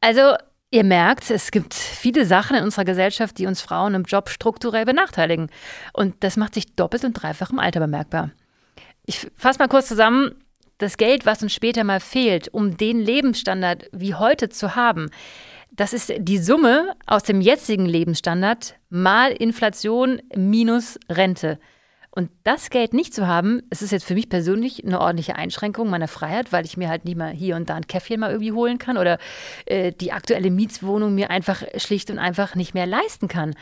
Also 0.03 0.35
Ihr 0.73 0.83
merkt, 0.83 1.29
es 1.29 1.51
gibt 1.51 1.75
viele 1.75 2.25
Sachen 2.25 2.55
in 2.55 2.63
unserer 2.63 2.83
Gesellschaft, 2.83 3.37
die 3.37 3.45
uns 3.45 3.61
Frauen 3.61 3.93
im 3.93 4.05
Job 4.05 4.27
strukturell 4.29 4.85
benachteiligen. 4.85 5.51
Und 5.93 6.15
das 6.23 6.35
macht 6.35 6.55
sich 6.55 6.75
doppelt 6.75 7.03
und 7.03 7.13
dreifach 7.13 7.51
im 7.51 7.59
Alter 7.59 7.79
bemerkbar. 7.79 8.31
Ich 9.05 9.27
fasse 9.35 9.59
mal 9.59 9.67
kurz 9.67 9.87
zusammen. 9.87 10.33
Das 10.79 10.97
Geld, 10.97 11.27
was 11.27 11.43
uns 11.43 11.53
später 11.53 11.83
mal 11.83 11.99
fehlt, 11.99 12.51
um 12.51 12.75
den 12.75 12.99
Lebensstandard 12.99 13.87
wie 13.91 14.15
heute 14.15 14.49
zu 14.49 14.75
haben, 14.75 15.11
das 15.69 15.93
ist 15.93 16.11
die 16.17 16.39
Summe 16.39 16.95
aus 17.05 17.21
dem 17.21 17.39
jetzigen 17.39 17.85
Lebensstandard 17.85 18.73
mal 18.89 19.31
Inflation 19.31 20.23
minus 20.35 20.97
Rente. 21.07 21.59
Und 22.15 22.29
das 22.43 22.69
Geld 22.69 22.93
nicht 22.93 23.11
zu 23.15 23.25
haben, 23.25 23.63
es 23.71 23.81
ist 23.81 23.89
jetzt 23.89 24.05
für 24.05 24.13
mich 24.13 24.29
persönlich 24.29 24.85
eine 24.85 25.01
ordentliche 25.01 25.35
Einschränkung 25.35 25.89
meiner 25.89 26.07
Freiheit, 26.07 26.51
weil 26.51 26.63
ich 26.63 26.77
mir 26.77 26.87
halt 26.87 27.05
nicht 27.05 27.17
mal 27.17 27.31
hier 27.31 27.55
und 27.55 27.71
da 27.71 27.75
ein 27.75 27.87
Käffchen 27.87 28.19
mal 28.19 28.29
irgendwie 28.29 28.51
holen 28.51 28.77
kann 28.77 28.99
oder 28.99 29.17
äh, 29.65 29.91
die 29.91 30.11
aktuelle 30.11 30.51
Mietswohnung 30.51 31.15
mir 31.15 31.31
einfach 31.31 31.63
schlicht 31.77 32.11
und 32.11 32.19
einfach 32.19 32.53
nicht 32.53 32.75
mehr 32.75 32.85
leisten 32.85 33.27
kann. 33.27 33.55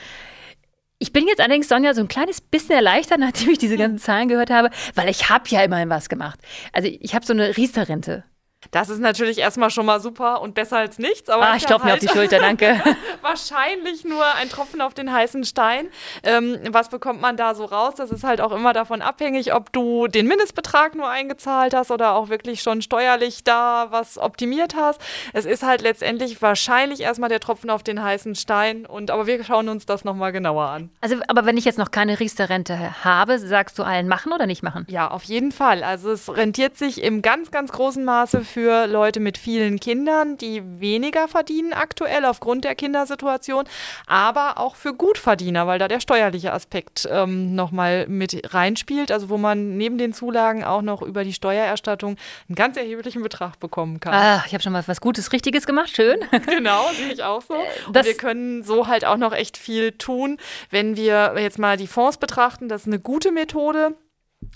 Ich 0.99 1.13
bin 1.13 1.29
jetzt 1.29 1.39
allerdings, 1.39 1.69
Sonja, 1.69 1.93
so 1.93 2.01
ein 2.01 2.09
kleines 2.09 2.41
bisschen 2.41 2.75
erleichtert, 2.75 3.19
nachdem 3.21 3.51
ich 3.51 3.57
diese 3.57 3.77
ganzen 3.77 3.99
Zahlen 3.99 4.27
gehört 4.27 4.49
habe, 4.49 4.69
weil 4.95 5.07
ich 5.07 5.29
habe 5.29 5.45
ja 5.47 5.63
immerhin 5.63 5.89
was 5.89 6.09
gemacht. 6.09 6.41
Also 6.73 6.89
ich 6.91 7.15
habe 7.15 7.25
so 7.25 7.31
eine 7.31 7.55
Riester-Rente. 7.55 8.25
Das 8.71 8.89
ist 8.89 8.99
natürlich 8.99 9.37
erstmal 9.37 9.69
schon 9.69 9.85
mal 9.85 9.99
super 9.99 10.41
und 10.41 10.55
besser 10.55 10.77
als 10.77 10.97
nichts. 10.97 11.29
Aber 11.29 11.43
ah, 11.43 11.55
ich 11.57 11.65
klopfe 11.65 11.85
mir 11.85 11.93
auf 11.93 11.99
die 11.99 12.07
Schulter, 12.07 12.39
danke. 12.39 12.81
wahrscheinlich 13.21 14.05
nur 14.05 14.23
ein 14.35 14.49
Tropfen 14.49 14.79
auf 14.79 14.93
den 14.93 15.11
heißen 15.11 15.43
Stein. 15.43 15.89
Ähm, 16.23 16.57
was 16.69 16.87
bekommt 16.87 17.19
man 17.19 17.35
da 17.35 17.53
so 17.53 17.65
raus? 17.65 17.95
Das 17.95 18.11
ist 18.11 18.23
halt 18.23 18.39
auch 18.39 18.53
immer 18.53 18.71
davon 18.71 19.01
abhängig, 19.01 19.53
ob 19.53 19.73
du 19.73 20.07
den 20.07 20.25
Mindestbetrag 20.25 20.95
nur 20.95 21.09
eingezahlt 21.09 21.73
hast 21.73 21.91
oder 21.91 22.13
auch 22.13 22.29
wirklich 22.29 22.61
schon 22.61 22.81
steuerlich 22.81 23.43
da 23.43 23.87
was 23.89 24.17
optimiert 24.17 24.73
hast. 24.75 25.01
Es 25.33 25.45
ist 25.45 25.63
halt 25.63 25.81
letztendlich 25.81 26.41
wahrscheinlich 26.41 27.01
erstmal 27.01 27.29
der 27.29 27.41
Tropfen 27.41 27.69
auf 27.69 27.83
den 27.83 28.01
heißen 28.01 28.35
Stein. 28.35 28.85
Und, 28.85 29.11
aber 29.11 29.27
wir 29.27 29.43
schauen 29.43 29.67
uns 29.67 29.85
das 29.85 30.05
nochmal 30.05 30.31
genauer 30.31 30.67
an. 30.67 30.89
Also, 31.01 31.17
aber 31.27 31.45
wenn 31.45 31.57
ich 31.57 31.65
jetzt 31.65 31.77
noch 31.77 31.91
keine 31.91 32.21
Riester-Rente 32.21 33.03
habe, 33.03 33.37
sagst 33.37 33.77
du 33.77 33.83
allen 33.83 34.07
machen 34.07 34.31
oder 34.31 34.45
nicht 34.45 34.63
machen? 34.63 34.85
Ja, 34.89 35.11
auf 35.11 35.23
jeden 35.23 35.51
Fall. 35.51 35.83
Also 35.83 36.11
es 36.11 36.33
rentiert 36.33 36.77
sich 36.77 37.03
im 37.03 37.21
ganz, 37.21 37.51
ganz 37.51 37.73
großen 37.73 38.05
Maße 38.05 38.45
für 38.45 38.60
Leute 38.67 39.19
mit 39.19 39.37
vielen 39.37 39.79
Kindern, 39.79 40.37
die 40.37 40.61
weniger 40.79 41.27
verdienen 41.27 41.73
aktuell 41.73 42.25
aufgrund 42.25 42.63
der 42.65 42.75
Kindersituation, 42.75 43.65
aber 44.07 44.57
auch 44.57 44.75
für 44.75 44.93
Gutverdiener, 44.93 45.67
weil 45.67 45.79
da 45.79 45.87
der 45.87 45.99
steuerliche 45.99 46.53
Aspekt 46.53 47.07
ähm, 47.11 47.55
nochmal 47.55 48.07
mit 48.07 48.53
reinspielt, 48.53 49.11
also 49.11 49.29
wo 49.29 49.37
man 49.37 49.77
neben 49.77 49.97
den 49.97 50.13
Zulagen 50.13 50.63
auch 50.63 50.81
noch 50.81 51.01
über 51.01 51.23
die 51.23 51.33
Steuererstattung 51.33 52.17
einen 52.47 52.55
ganz 52.55 52.77
erheblichen 52.77 53.23
Betrag 53.23 53.59
bekommen 53.59 53.99
kann. 53.99 54.13
Ah, 54.13 54.43
ich 54.45 54.53
habe 54.53 54.63
schon 54.63 54.73
mal 54.73 54.83
was 54.85 55.01
Gutes, 55.01 55.31
Richtiges 55.31 55.65
gemacht, 55.65 55.95
schön. 55.95 56.19
genau, 56.47 56.89
sehe 56.93 57.13
ich 57.13 57.23
auch 57.23 57.41
so. 57.41 57.55
Und 57.87 57.95
wir 57.95 58.13
können 58.15 58.63
so 58.63 58.87
halt 58.87 59.05
auch 59.05 59.17
noch 59.17 59.33
echt 59.33 59.57
viel 59.57 59.91
tun, 59.93 60.37
wenn 60.69 60.95
wir 60.95 61.35
jetzt 61.37 61.59
mal 61.59 61.77
die 61.77 61.87
Fonds 61.87 62.17
betrachten. 62.17 62.69
Das 62.69 62.81
ist 62.81 62.87
eine 62.87 62.99
gute 62.99 63.31
Methode. 63.31 63.95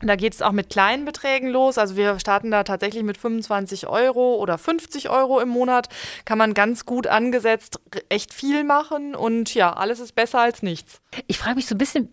Da 0.01 0.15
geht 0.15 0.33
es 0.33 0.41
auch 0.41 0.51
mit 0.51 0.69
kleinen 0.69 1.05
Beträgen 1.05 1.49
los. 1.49 1.77
Also 1.77 1.95
wir 1.95 2.19
starten 2.19 2.51
da 2.51 2.63
tatsächlich 2.63 3.03
mit 3.03 3.17
25 3.17 3.87
Euro 3.87 4.35
oder 4.35 4.57
50 4.57 5.09
Euro 5.09 5.39
im 5.39 5.49
Monat. 5.49 5.87
Kann 6.25 6.37
man 6.37 6.53
ganz 6.53 6.85
gut 6.85 7.07
angesetzt 7.07 7.79
echt 8.09 8.33
viel 8.33 8.63
machen 8.63 9.15
und 9.15 9.53
ja, 9.55 9.73
alles 9.73 9.99
ist 9.99 10.13
besser 10.13 10.39
als 10.39 10.63
nichts. 10.63 11.01
Ich 11.27 11.37
frage 11.37 11.55
mich 11.55 11.65
so 11.65 11.75
ein 11.75 11.77
bisschen, 11.77 12.09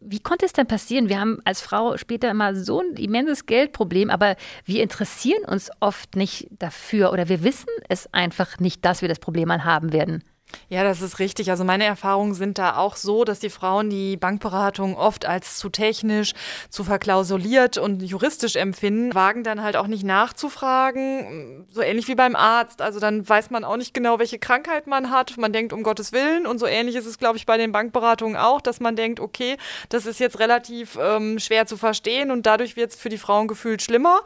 wie 0.00 0.20
konnte 0.20 0.46
es 0.46 0.54
denn 0.54 0.66
passieren? 0.66 1.08
Wir 1.08 1.20
haben 1.20 1.40
als 1.44 1.60
Frau 1.60 1.98
später 1.98 2.30
immer 2.30 2.54
so 2.54 2.80
ein 2.80 2.96
immenses 2.96 3.44
Geldproblem, 3.44 4.08
aber 4.08 4.36
wir 4.64 4.82
interessieren 4.82 5.44
uns 5.44 5.70
oft 5.80 6.16
nicht 6.16 6.48
dafür 6.58 7.12
oder 7.12 7.28
wir 7.28 7.42
wissen 7.42 7.68
es 7.88 8.12
einfach 8.14 8.58
nicht, 8.58 8.84
dass 8.84 9.02
wir 9.02 9.08
das 9.08 9.18
Problem 9.18 9.48
mal 9.48 9.64
haben 9.64 9.92
werden. 9.92 10.24
Ja, 10.68 10.82
das 10.82 11.00
ist 11.00 11.18
richtig. 11.18 11.50
Also 11.50 11.64
meine 11.64 11.84
Erfahrungen 11.84 12.34
sind 12.34 12.58
da 12.58 12.76
auch 12.76 12.96
so, 12.96 13.24
dass 13.24 13.38
die 13.38 13.50
Frauen 13.50 13.88
die 13.88 14.16
Bankberatung 14.16 14.96
oft 14.96 15.24
als 15.24 15.58
zu 15.58 15.68
technisch, 15.68 16.34
zu 16.70 16.82
verklausuliert 16.82 17.78
und 17.78 18.02
juristisch 18.02 18.56
empfinden, 18.56 19.14
wagen 19.14 19.44
dann 19.44 19.62
halt 19.62 19.76
auch 19.76 19.86
nicht 19.86 20.04
nachzufragen, 20.04 21.66
so 21.70 21.82
ähnlich 21.82 22.08
wie 22.08 22.14
beim 22.14 22.34
Arzt. 22.34 22.82
Also 22.82 22.98
dann 22.98 23.28
weiß 23.28 23.50
man 23.50 23.64
auch 23.64 23.76
nicht 23.76 23.94
genau, 23.94 24.18
welche 24.18 24.38
Krankheit 24.38 24.86
man 24.86 25.10
hat. 25.10 25.36
Man 25.36 25.52
denkt 25.52 25.72
um 25.72 25.82
Gottes 25.82 26.12
Willen 26.12 26.46
und 26.46 26.58
so 26.58 26.66
ähnlich 26.66 26.96
ist 26.96 27.06
es, 27.06 27.18
glaube 27.18 27.36
ich, 27.36 27.46
bei 27.46 27.56
den 27.56 27.72
Bankberatungen 27.72 28.36
auch, 28.36 28.60
dass 28.60 28.80
man 28.80 28.96
denkt, 28.96 29.20
okay, 29.20 29.56
das 29.88 30.06
ist 30.06 30.20
jetzt 30.20 30.40
relativ 30.40 30.98
ähm, 31.00 31.38
schwer 31.38 31.66
zu 31.66 31.76
verstehen 31.76 32.30
und 32.30 32.46
dadurch 32.46 32.76
wird 32.76 32.90
es 32.90 32.96
für 32.96 33.08
die 33.08 33.18
Frauen 33.18 33.48
gefühlt 33.48 33.82
schlimmer. 33.82 34.20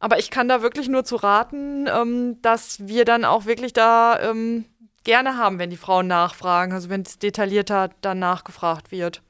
Aber 0.00 0.18
ich 0.18 0.30
kann 0.30 0.48
da 0.48 0.62
wirklich 0.62 0.88
nur 0.88 1.04
zu 1.04 1.16
raten, 1.16 1.86
ähm, 1.86 2.40
dass 2.40 2.88
wir 2.88 3.04
dann 3.04 3.26
auch 3.26 3.44
wirklich 3.44 3.74
da 3.74 4.18
ähm, 4.18 4.64
gerne 5.04 5.36
haben, 5.36 5.58
wenn 5.58 5.70
die 5.70 5.76
Frauen 5.76 6.06
nachfragen, 6.06 6.72
also 6.72 6.88
wenn 6.88 7.02
es 7.02 7.18
detaillierter 7.18 7.90
dann 8.00 8.18
nachgefragt 8.18 8.90
wird. 8.90 9.22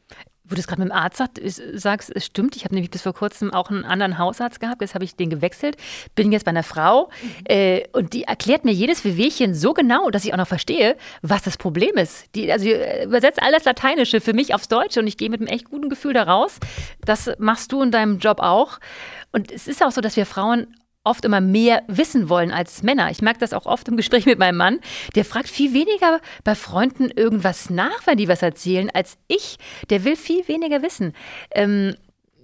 Wo 0.50 0.56
du 0.56 0.60
es 0.60 0.66
gerade 0.66 0.82
mit 0.82 0.90
dem 0.90 0.96
Arzt 0.96 1.22
sagst, 1.74 2.10
es 2.12 2.26
stimmt. 2.26 2.56
Ich 2.56 2.64
habe 2.64 2.74
nämlich 2.74 2.90
bis 2.90 3.02
vor 3.02 3.14
kurzem 3.14 3.54
auch 3.54 3.70
einen 3.70 3.84
anderen 3.84 4.18
Hausarzt 4.18 4.58
gehabt. 4.58 4.80
Jetzt 4.80 4.94
habe 4.94 5.04
ich 5.04 5.14
den 5.14 5.30
gewechselt. 5.30 5.76
Bin 6.16 6.32
jetzt 6.32 6.44
bei 6.44 6.48
einer 6.48 6.64
Frau 6.64 7.08
mhm. 7.22 7.44
äh, 7.44 7.84
und 7.92 8.14
die 8.14 8.24
erklärt 8.24 8.64
mir 8.64 8.72
jedes 8.72 9.04
Wehwehchen 9.04 9.54
so 9.54 9.74
genau, 9.74 10.10
dass 10.10 10.24
ich 10.24 10.32
auch 10.32 10.38
noch 10.38 10.48
verstehe, 10.48 10.96
was 11.22 11.42
das 11.42 11.56
Problem 11.56 11.94
ist. 11.94 12.34
Die, 12.34 12.50
also 12.50 12.64
die 12.64 12.74
übersetzt 13.04 13.40
alles 13.40 13.64
Lateinische 13.64 14.20
für 14.20 14.32
mich 14.32 14.52
aufs 14.52 14.66
Deutsche 14.66 14.98
und 14.98 15.06
ich 15.06 15.16
gehe 15.16 15.30
mit 15.30 15.40
einem 15.40 15.46
echt 15.46 15.70
guten 15.70 15.88
Gefühl 15.88 16.14
da 16.14 16.24
raus. 16.24 16.58
Das 17.04 17.30
machst 17.38 17.70
du 17.70 17.80
in 17.82 17.92
deinem 17.92 18.18
Job 18.18 18.40
auch. 18.40 18.80
Und 19.30 19.52
es 19.52 19.68
ist 19.68 19.84
auch 19.84 19.92
so, 19.92 20.00
dass 20.00 20.16
wir 20.16 20.26
Frauen 20.26 20.66
oft 21.04 21.24
immer 21.24 21.40
mehr 21.40 21.82
wissen 21.86 22.28
wollen 22.28 22.50
als 22.50 22.82
Männer. 22.82 23.10
Ich 23.10 23.22
merke 23.22 23.40
das 23.40 23.52
auch 23.52 23.66
oft 23.66 23.88
im 23.88 23.96
Gespräch 23.96 24.26
mit 24.26 24.38
meinem 24.38 24.56
Mann. 24.56 24.80
Der 25.14 25.24
fragt 25.24 25.48
viel 25.48 25.72
weniger 25.72 26.20
bei 26.44 26.54
Freunden 26.54 27.10
irgendwas 27.10 27.70
nach, 27.70 28.06
wenn 28.06 28.18
die 28.18 28.28
was 28.28 28.42
erzählen, 28.42 28.90
als 28.92 29.16
ich. 29.26 29.58
Der 29.88 30.04
will 30.04 30.16
viel 30.16 30.46
weniger 30.46 30.82
wissen. 30.82 31.14
Ähm, 31.54 31.96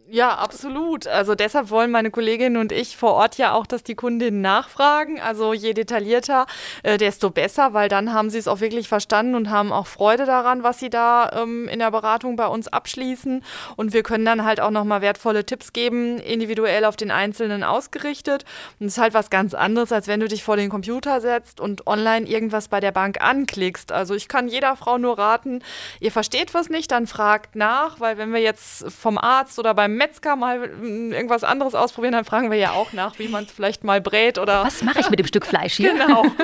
ja, 0.08 0.36
absolut. 0.36 1.08
Also 1.08 1.34
deshalb 1.34 1.70
wollen 1.70 1.90
meine 1.90 2.12
Kolleginnen 2.12 2.58
und 2.58 2.70
ich 2.70 2.96
vor 2.96 3.14
Ort 3.14 3.38
ja 3.38 3.54
auch, 3.54 3.66
dass 3.66 3.82
die 3.82 3.96
Kundinnen 3.96 4.40
nachfragen. 4.40 5.20
Also 5.20 5.52
je 5.52 5.72
detaillierter, 5.72 6.46
äh, 6.84 6.96
desto 6.96 7.30
besser, 7.30 7.74
weil 7.74 7.88
dann 7.88 8.12
haben 8.12 8.30
sie 8.30 8.38
es 8.38 8.46
auch 8.46 8.60
wirklich 8.60 8.86
verstanden 8.86 9.34
und 9.34 9.50
haben 9.50 9.72
auch 9.72 9.88
Freude 9.88 10.24
daran, 10.24 10.62
was 10.62 10.78
sie 10.78 10.90
da 10.90 11.30
ähm, 11.42 11.66
in 11.66 11.80
der 11.80 11.90
Beratung 11.90 12.36
bei 12.36 12.46
uns 12.46 12.68
abschließen. 12.68 13.42
Und 13.74 13.92
wir 13.94 14.04
können 14.04 14.24
dann 14.24 14.44
halt 14.44 14.60
auch 14.60 14.70
nochmal 14.70 15.00
wertvolle 15.00 15.44
Tipps 15.44 15.72
geben, 15.72 16.18
individuell 16.18 16.84
auf 16.84 16.94
den 16.94 17.10
Einzelnen 17.10 17.64
ausgerichtet. 17.64 18.44
Und 18.78 18.86
es 18.86 18.92
ist 18.92 19.02
halt 19.02 19.12
was 19.14 19.28
ganz 19.28 19.54
anderes, 19.54 19.90
als 19.90 20.06
wenn 20.06 20.20
du 20.20 20.28
dich 20.28 20.44
vor 20.44 20.56
den 20.56 20.70
Computer 20.70 21.20
setzt 21.20 21.58
und 21.60 21.88
online 21.88 22.26
irgendwas 22.28 22.68
bei 22.68 22.78
der 22.78 22.92
Bank 22.92 23.20
anklickst. 23.20 23.90
Also 23.90 24.14
ich 24.14 24.28
kann 24.28 24.46
jeder 24.46 24.76
Frau 24.76 24.98
nur 24.98 25.18
raten, 25.18 25.62
ihr 25.98 26.12
versteht 26.12 26.54
was 26.54 26.68
nicht, 26.68 26.92
dann 26.92 27.08
fragt 27.08 27.56
nach, 27.56 27.98
weil 27.98 28.18
wenn 28.18 28.32
wir 28.32 28.40
jetzt 28.40 28.88
vom 28.92 29.18
Arzt 29.18 29.58
oder 29.58 29.74
beim 29.74 29.95
Metzger 29.96 30.36
mal 30.36 30.62
hm, 30.62 31.12
irgendwas 31.12 31.44
anderes 31.44 31.74
ausprobieren, 31.74 32.12
dann 32.12 32.24
fragen 32.24 32.50
wir 32.50 32.58
ja 32.58 32.72
auch 32.72 32.92
nach, 32.92 33.18
wie 33.18 33.28
man 33.28 33.44
es 33.44 33.52
vielleicht 33.52 33.84
mal 33.84 34.00
brät 34.00 34.38
oder. 34.38 34.64
Was 34.64 34.82
mache 34.82 35.00
ich 35.00 35.10
mit 35.10 35.18
dem 35.18 35.26
Stück 35.26 35.46
Fleisch 35.46 35.74
hier? 35.74 35.92
Genau. 35.92 36.24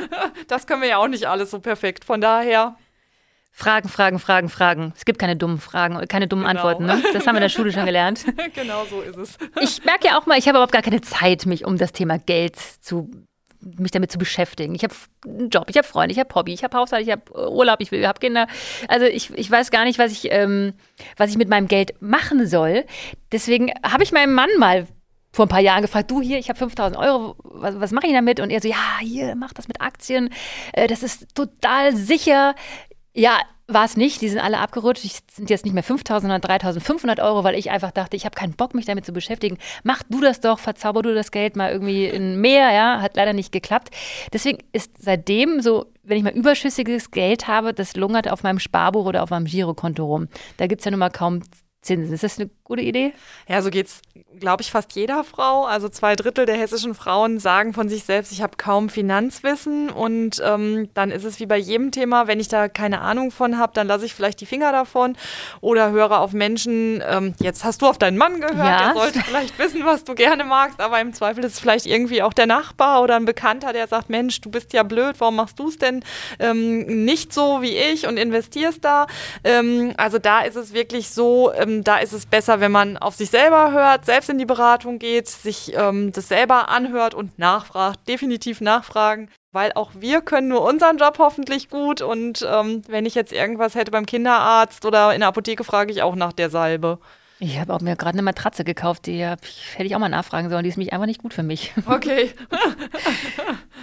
Das 0.48 0.66
können 0.66 0.82
wir 0.82 0.88
ja 0.88 0.96
auch 0.98 1.08
nicht 1.08 1.26
alles 1.26 1.50
so 1.50 1.60
perfekt. 1.60 2.04
Von 2.04 2.20
daher. 2.20 2.76
Fragen, 3.52 3.88
Fragen, 3.88 4.18
Fragen, 4.18 4.48
Fragen. 4.48 4.92
Es 4.96 5.04
gibt 5.04 5.18
keine 5.18 5.36
dummen 5.36 5.58
Fragen, 5.58 6.06
keine 6.08 6.26
dummen 6.26 6.46
genau. 6.46 6.58
Antworten. 6.58 6.86
Ne? 6.86 7.02
Das 7.12 7.26
haben 7.26 7.34
wir 7.34 7.38
in 7.38 7.42
der 7.42 7.48
Schule 7.48 7.70
schon 7.72 7.84
gelernt. 7.84 8.24
genau 8.54 8.84
so 8.86 9.02
ist 9.02 9.16
es. 9.16 9.38
Ich 9.60 9.84
merke 9.84 10.08
ja 10.08 10.18
auch 10.18 10.26
mal, 10.26 10.38
ich 10.38 10.48
habe 10.48 10.56
überhaupt 10.56 10.72
gar 10.72 10.82
keine 10.82 11.02
Zeit, 11.02 11.46
mich 11.46 11.64
um 11.64 11.76
das 11.76 11.92
Thema 11.92 12.18
Geld 12.18 12.56
zu 12.56 13.10
mich 13.78 13.90
damit 13.90 14.10
zu 14.10 14.18
beschäftigen. 14.18 14.74
Ich 14.74 14.82
habe 14.82 14.94
einen 15.26 15.50
Job, 15.50 15.66
ich 15.68 15.76
habe 15.76 15.86
Freunde, 15.86 16.12
ich 16.12 16.18
habe 16.18 16.34
Hobby, 16.34 16.52
ich 16.52 16.64
habe 16.64 16.76
Haushalt, 16.76 17.06
ich 17.06 17.12
habe 17.12 17.50
Urlaub, 17.50 17.80
ich, 17.80 17.92
ich 17.92 18.06
habe 18.06 18.18
Kinder. 18.18 18.46
Also 18.88 19.06
ich, 19.06 19.30
ich 19.34 19.50
weiß 19.50 19.70
gar 19.70 19.84
nicht, 19.84 19.98
was 19.98 20.12
ich, 20.12 20.30
ähm, 20.30 20.74
was 21.16 21.30
ich 21.30 21.36
mit 21.36 21.48
meinem 21.48 21.68
Geld 21.68 21.94
machen 22.00 22.46
soll. 22.46 22.84
Deswegen 23.30 23.70
habe 23.84 24.02
ich 24.02 24.12
meinem 24.12 24.34
Mann 24.34 24.50
mal 24.58 24.86
vor 25.32 25.46
ein 25.46 25.48
paar 25.48 25.60
Jahren 25.60 25.82
gefragt, 25.82 26.10
du 26.10 26.20
hier, 26.20 26.38
ich 26.38 26.48
habe 26.48 26.58
5000 26.58 26.98
Euro, 26.98 27.36
was, 27.42 27.80
was 27.80 27.92
mache 27.92 28.06
ich 28.06 28.12
damit? 28.12 28.38
Und 28.40 28.50
er 28.50 28.60
so, 28.60 28.68
ja, 28.68 28.98
hier, 29.00 29.34
mach 29.34 29.52
das 29.52 29.66
mit 29.66 29.80
Aktien, 29.80 30.30
äh, 30.72 30.86
das 30.86 31.02
ist 31.02 31.34
total 31.34 31.96
sicher. 31.96 32.54
Ja, 33.14 33.38
war 33.68 33.84
es 33.84 33.96
nicht. 33.96 34.20
Die 34.20 34.28
sind 34.28 34.40
alle 34.40 34.58
abgerutscht. 34.58 35.04
Es 35.04 35.22
sind 35.34 35.50
jetzt 35.50 35.64
nicht 35.64 35.74
mehr 35.74 35.84
5.000, 35.84 36.20
sondern 36.20 36.40
3.500 36.40 37.22
Euro, 37.22 37.44
weil 37.44 37.54
ich 37.54 37.70
einfach 37.70 37.90
dachte, 37.90 38.16
ich 38.16 38.24
habe 38.24 38.34
keinen 38.34 38.54
Bock, 38.54 38.74
mich 38.74 38.86
damit 38.86 39.06
zu 39.06 39.12
beschäftigen. 39.12 39.58
Mach 39.82 40.02
du 40.08 40.20
das 40.20 40.40
doch, 40.40 40.58
verzauber 40.58 41.02
du 41.02 41.14
das 41.14 41.30
Geld 41.30 41.56
mal 41.56 41.70
irgendwie 41.70 42.06
in 42.06 42.40
mehr. 42.40 42.72
Ja, 42.72 43.00
hat 43.00 43.16
leider 43.16 43.32
nicht 43.32 43.52
geklappt. 43.52 43.90
Deswegen 44.32 44.58
ist 44.72 44.92
seitdem 44.98 45.60
so, 45.60 45.86
wenn 46.02 46.16
ich 46.16 46.24
mal 46.24 46.32
überschüssiges 46.32 47.10
Geld 47.10 47.48
habe, 47.48 47.72
das 47.72 47.96
lungert 47.96 48.30
auf 48.30 48.42
meinem 48.42 48.58
Sparbuch 48.58 49.06
oder 49.06 49.22
auf 49.22 49.30
meinem 49.30 49.46
Girokonto 49.46 50.04
rum. 50.04 50.28
Da 50.56 50.66
gibt 50.66 50.80
es 50.80 50.84
ja 50.84 50.90
nun 50.90 51.00
mal 51.00 51.10
kaum 51.10 51.42
Zinsen. 51.82 52.14
Ist 52.14 52.22
das 52.22 52.38
eine 52.38 52.48
gute 52.72 52.82
Idee? 52.82 53.12
Ja, 53.48 53.60
so 53.60 53.68
geht's, 53.68 54.00
glaube 54.40 54.62
ich, 54.62 54.70
fast 54.70 54.94
jeder 54.94 55.24
Frau. 55.24 55.66
Also 55.66 55.90
zwei 55.90 56.16
Drittel 56.16 56.46
der 56.46 56.56
hessischen 56.56 56.94
Frauen 56.94 57.38
sagen 57.38 57.74
von 57.74 57.90
sich 57.90 58.04
selbst, 58.04 58.32
ich 58.32 58.40
habe 58.40 58.56
kaum 58.56 58.88
Finanzwissen. 58.88 59.90
Und 59.90 60.42
ähm, 60.42 60.88
dann 60.94 61.10
ist 61.10 61.24
es 61.24 61.38
wie 61.38 61.44
bei 61.44 61.58
jedem 61.58 61.90
Thema, 61.90 62.28
wenn 62.28 62.40
ich 62.40 62.48
da 62.48 62.68
keine 62.68 63.02
Ahnung 63.02 63.30
von 63.30 63.58
habe, 63.58 63.72
dann 63.74 63.86
lasse 63.86 64.06
ich 64.06 64.14
vielleicht 64.14 64.40
die 64.40 64.46
Finger 64.46 64.72
davon 64.72 65.16
oder 65.60 65.90
höre 65.90 66.18
auf 66.20 66.32
Menschen, 66.32 67.02
ähm, 67.06 67.34
jetzt 67.40 67.62
hast 67.62 67.82
du 67.82 67.86
auf 67.86 67.98
deinen 67.98 68.16
Mann 68.16 68.40
gehört, 68.40 68.56
ja. 68.56 68.92
der 68.92 68.94
sollte 68.94 69.20
vielleicht 69.20 69.58
wissen, 69.58 69.84
was 69.84 70.04
du 70.04 70.14
gerne 70.14 70.44
magst, 70.44 70.80
aber 70.80 70.98
im 70.98 71.12
Zweifel 71.12 71.44
ist 71.44 71.54
es 71.54 71.60
vielleicht 71.60 71.84
irgendwie 71.84 72.22
auch 72.22 72.32
der 72.32 72.46
Nachbar 72.46 73.02
oder 73.02 73.16
ein 73.16 73.26
Bekannter, 73.26 73.74
der 73.74 73.86
sagt, 73.86 74.08
Mensch, 74.08 74.40
du 74.40 74.50
bist 74.50 74.72
ja 74.72 74.82
blöd, 74.82 75.16
warum 75.18 75.36
machst 75.36 75.58
du 75.58 75.68
es 75.68 75.76
denn 75.76 76.02
ähm, 76.38 77.04
nicht 77.04 77.34
so 77.34 77.60
wie 77.60 77.76
ich 77.76 78.06
und 78.06 78.16
investierst 78.16 78.82
da? 78.82 79.08
Ähm, 79.44 79.92
also 79.98 80.18
da 80.18 80.40
ist 80.40 80.56
es 80.56 80.72
wirklich 80.72 81.10
so, 81.10 81.52
ähm, 81.52 81.84
da 81.84 81.98
ist 81.98 82.12
es 82.12 82.24
besser, 82.24 82.52
besser, 82.52 82.60
wenn 82.62 82.72
man 82.72 82.96
auf 82.96 83.14
sich 83.14 83.28
selber 83.28 83.72
hört, 83.72 84.06
selbst 84.06 84.30
in 84.30 84.38
die 84.38 84.46
Beratung 84.46 84.98
geht, 84.98 85.28
sich 85.28 85.74
ähm, 85.74 86.12
das 86.12 86.28
selber 86.28 86.68
anhört 86.70 87.12
und 87.12 87.38
nachfragt, 87.38 88.08
definitiv 88.08 88.62
nachfragen. 88.62 89.28
Weil 89.52 89.72
auch 89.74 89.90
wir 89.94 90.22
können 90.22 90.48
nur 90.48 90.62
unseren 90.62 90.96
Job 90.96 91.18
hoffentlich 91.18 91.68
gut. 91.68 92.00
Und 92.00 92.46
ähm, 92.48 92.82
wenn 92.88 93.04
ich 93.04 93.14
jetzt 93.14 93.32
irgendwas 93.32 93.74
hätte 93.74 93.90
beim 93.90 94.06
Kinderarzt 94.06 94.86
oder 94.86 95.12
in 95.12 95.20
der 95.20 95.28
Apotheke, 95.28 95.64
frage 95.64 95.92
ich 95.92 96.02
auch 96.02 96.14
nach 96.14 96.32
der 96.32 96.48
Salbe. 96.48 96.98
Ich 97.44 97.58
habe 97.58 97.74
auch 97.74 97.80
mir 97.80 97.96
gerade 97.96 98.12
eine 98.12 98.22
Matratze 98.22 98.62
gekauft, 98.62 99.06
die 99.06 99.24
hätte 99.24 99.84
ich 99.84 99.96
auch 99.96 99.98
mal 99.98 100.08
nachfragen 100.08 100.48
sollen. 100.48 100.62
Die 100.62 100.68
ist 100.68 100.76
mich 100.76 100.92
einfach 100.92 101.06
nicht 101.06 101.20
gut 101.20 101.34
für 101.34 101.42
mich. 101.42 101.72
Okay. 101.92 102.30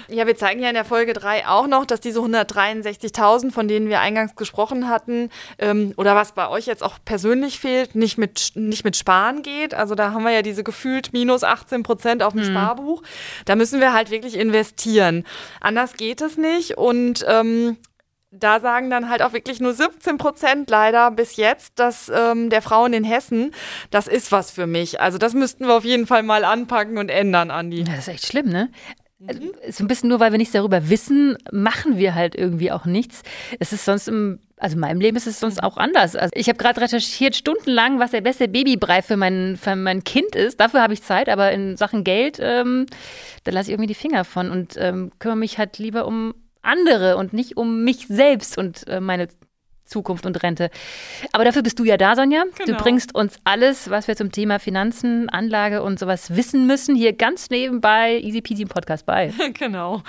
ja, 0.08 0.26
wir 0.26 0.36
zeigen 0.36 0.62
ja 0.62 0.70
in 0.70 0.74
der 0.74 0.86
Folge 0.86 1.14
3 1.14 1.48
auch 1.48 1.68
noch, 1.68 1.86
dass 1.86 2.00
diese 2.00 2.20
163.000, 2.22 3.52
von 3.52 3.68
denen 3.68 3.90
wir 3.90 4.00
eingangs 4.00 4.36
gesprochen 4.36 4.90
hatten, 4.90 5.30
ähm, 5.58 5.94
oder 5.98 6.16
was 6.16 6.32
bei 6.32 6.48
euch 6.48 6.66
jetzt 6.66 6.82
auch 6.82 6.98
persönlich 7.04 7.60
fehlt, 7.60 7.96
nicht 7.96 8.18
mit, 8.18 8.54
nicht 8.56 8.84
mit 8.84 8.96
Sparen 8.96 9.44
geht. 9.44 9.74
Also 9.74 9.94
da 9.94 10.12
haben 10.12 10.24
wir 10.24 10.32
ja 10.32 10.42
diese 10.42 10.64
gefühlt 10.64 11.12
minus 11.14 11.44
18 11.44 11.84
Prozent 11.84 12.24
auf 12.24 12.34
dem 12.34 12.44
hm. 12.44 12.52
Sparbuch. 12.52 13.04
Da 13.46 13.56
müssen 13.56 13.80
wir 13.82 13.94
halt 13.94 14.10
wirklich 14.10 14.38
investieren. 14.38 15.26
Anders 15.60 15.94
geht 15.94 16.22
es 16.22 16.38
nicht. 16.38 16.78
Und 16.78 17.26
ähm, 17.28 17.78
da 18.32 18.60
sagen 18.60 18.90
dann 18.90 19.10
halt 19.10 19.22
auch 19.22 19.34
wirklich 19.34 19.60
nur 19.60 19.74
17 19.74 20.18
Prozent 20.18 20.70
leider 20.70 21.10
bis 21.12 21.36
jetzt, 21.36 21.80
dass 21.80 22.12
ähm, 22.14 22.50
der 22.50 22.62
Frauen 22.62 22.94
in 22.94 23.04
Hessen, 23.04 23.52
das 23.90 24.08
ist 24.08 24.32
was 24.32 24.52
für 24.52 24.68
mich. 24.68 25.02
Also 25.02 25.18
das 25.18 25.34
müssten 25.34 25.66
wir 25.66 25.76
auf 25.76 25.86
jeden 25.86 26.06
Fall 26.06 26.24
mal 26.24 26.44
anpacken 26.44 26.98
und 26.98 27.10
ändern, 27.10 27.50
Andi. 27.50 27.84
Das 27.84 28.00
ist 28.00 28.08
echt 28.08 28.28
schlimm, 28.28 28.50
ne? 28.50 28.70
Mhm. 29.20 29.52
So 29.70 29.84
ein 29.84 29.88
bisschen 29.88 30.10
nur, 30.10 30.20
weil 30.20 30.32
wir 30.32 30.38
nichts 30.38 30.54
darüber 30.54 30.90
wissen, 30.90 31.38
machen 31.52 31.98
wir 31.98 32.16
halt 32.16 32.36
irgendwie 32.36 32.72
auch 32.72 32.86
nichts. 32.86 33.24
Es 33.60 33.74
ist 33.74 33.84
sonst 33.84 34.08
im, 34.08 34.40
also 34.58 34.76
in 34.76 34.80
meinem 34.80 35.02
Leben 35.02 35.18
ist 35.18 35.28
es 35.28 35.40
sonst 35.40 35.62
auch 35.62 35.76
anders. 35.76 36.16
Also 36.16 36.32
ich 36.36 36.48
habe 36.48 36.58
gerade 36.58 36.80
recherchiert 36.80 37.36
stundenlang, 37.36 38.00
was 38.00 38.12
der 38.12 38.22
beste 38.22 38.48
Babybrei 38.48 39.02
für 39.02 39.18
mein, 39.18 39.58
für 39.62 39.76
mein 39.76 40.04
Kind 40.06 40.36
ist. 40.36 40.60
Dafür 40.60 40.82
habe 40.82 40.94
ich 40.94 41.04
Zeit, 41.04 41.28
aber 41.28 41.52
in 41.52 41.76
Sachen 41.76 42.04
Geld, 42.06 42.38
ähm, 42.40 42.86
da 43.44 43.52
lasse 43.52 43.70
ich 43.70 43.74
irgendwie 43.74 43.88
die 43.88 43.96
Finger 43.96 44.24
von 44.24 44.52
und 44.52 44.76
ähm, 44.78 45.12
kümmere 45.20 45.38
mich 45.38 45.58
halt 45.58 45.80
lieber 45.80 46.06
um 46.06 46.34
andere 46.62 47.18
und 47.18 47.34
nicht 47.34 47.58
um 47.58 47.84
mich 47.84 48.08
selbst 48.08 48.58
und 48.58 48.88
äh, 48.88 49.00
meine 49.00 49.28
Zukunft 49.90 50.26
und 50.26 50.42
Rente. 50.44 50.70
Aber 51.32 51.44
dafür 51.44 51.64
bist 51.64 51.80
du 51.80 51.84
ja 51.84 51.98
da, 51.98 52.16
Sonja. 52.16 52.44
Genau. 52.58 52.78
Du 52.78 52.84
bringst 52.84 53.16
uns 53.16 53.36
alles, 53.44 53.90
was 53.90 54.08
wir 54.08 54.16
zum 54.16 54.32
Thema 54.32 54.60
Finanzen, 54.60 55.30
Anlage 55.30 55.82
und 55.84 56.00
sowas 56.00 56.36
wissen 56.36 56.68
müssen, 56.68 56.96
hier 56.96 57.14
ganz 57.14 57.50
nebenbei 57.50 58.20
Easy 58.20 58.42
Peasy 58.42 58.64
im 58.64 58.70
Podcast 58.70 59.06
bei. 59.06 59.34
Genau. 59.60 60.04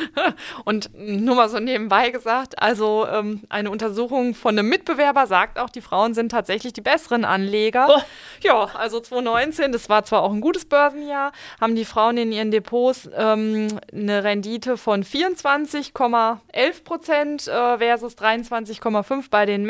Und 0.64 0.90
nur 0.94 1.34
mal 1.34 1.48
so 1.48 1.58
nebenbei 1.58 2.10
gesagt, 2.10 2.62
also 2.62 3.06
ähm, 3.10 3.40
eine 3.48 3.70
Untersuchung 3.70 4.34
von 4.34 4.56
einem 4.56 4.68
Mitbewerber 4.68 5.26
sagt 5.26 5.58
auch, 5.58 5.70
die 5.70 5.80
Frauen 5.80 6.14
sind 6.14 6.30
tatsächlich 6.30 6.72
die 6.72 6.82
besseren 6.82 7.24
Anleger. 7.24 7.88
Oh. 7.88 8.00
Ja, 8.42 8.70
also 8.74 9.00
2019, 9.00 9.72
das 9.72 9.88
war 9.88 10.04
zwar 10.04 10.22
auch 10.22 10.32
ein 10.32 10.40
gutes 10.40 10.66
Börsenjahr, 10.66 11.32
haben 11.60 11.74
die 11.74 11.84
Frauen 11.84 12.18
in 12.18 12.32
ihren 12.32 12.50
Depots 12.50 13.08
ähm, 13.16 13.68
eine 13.92 14.22
Rendite 14.22 14.76
von 14.76 15.02
24,11 15.02 16.84
Prozent 16.84 17.48
äh, 17.48 17.78
versus 17.78 18.16
23,5 18.18 19.24
bei 19.30 19.46
den 19.46 19.64
Männern. 19.64 19.69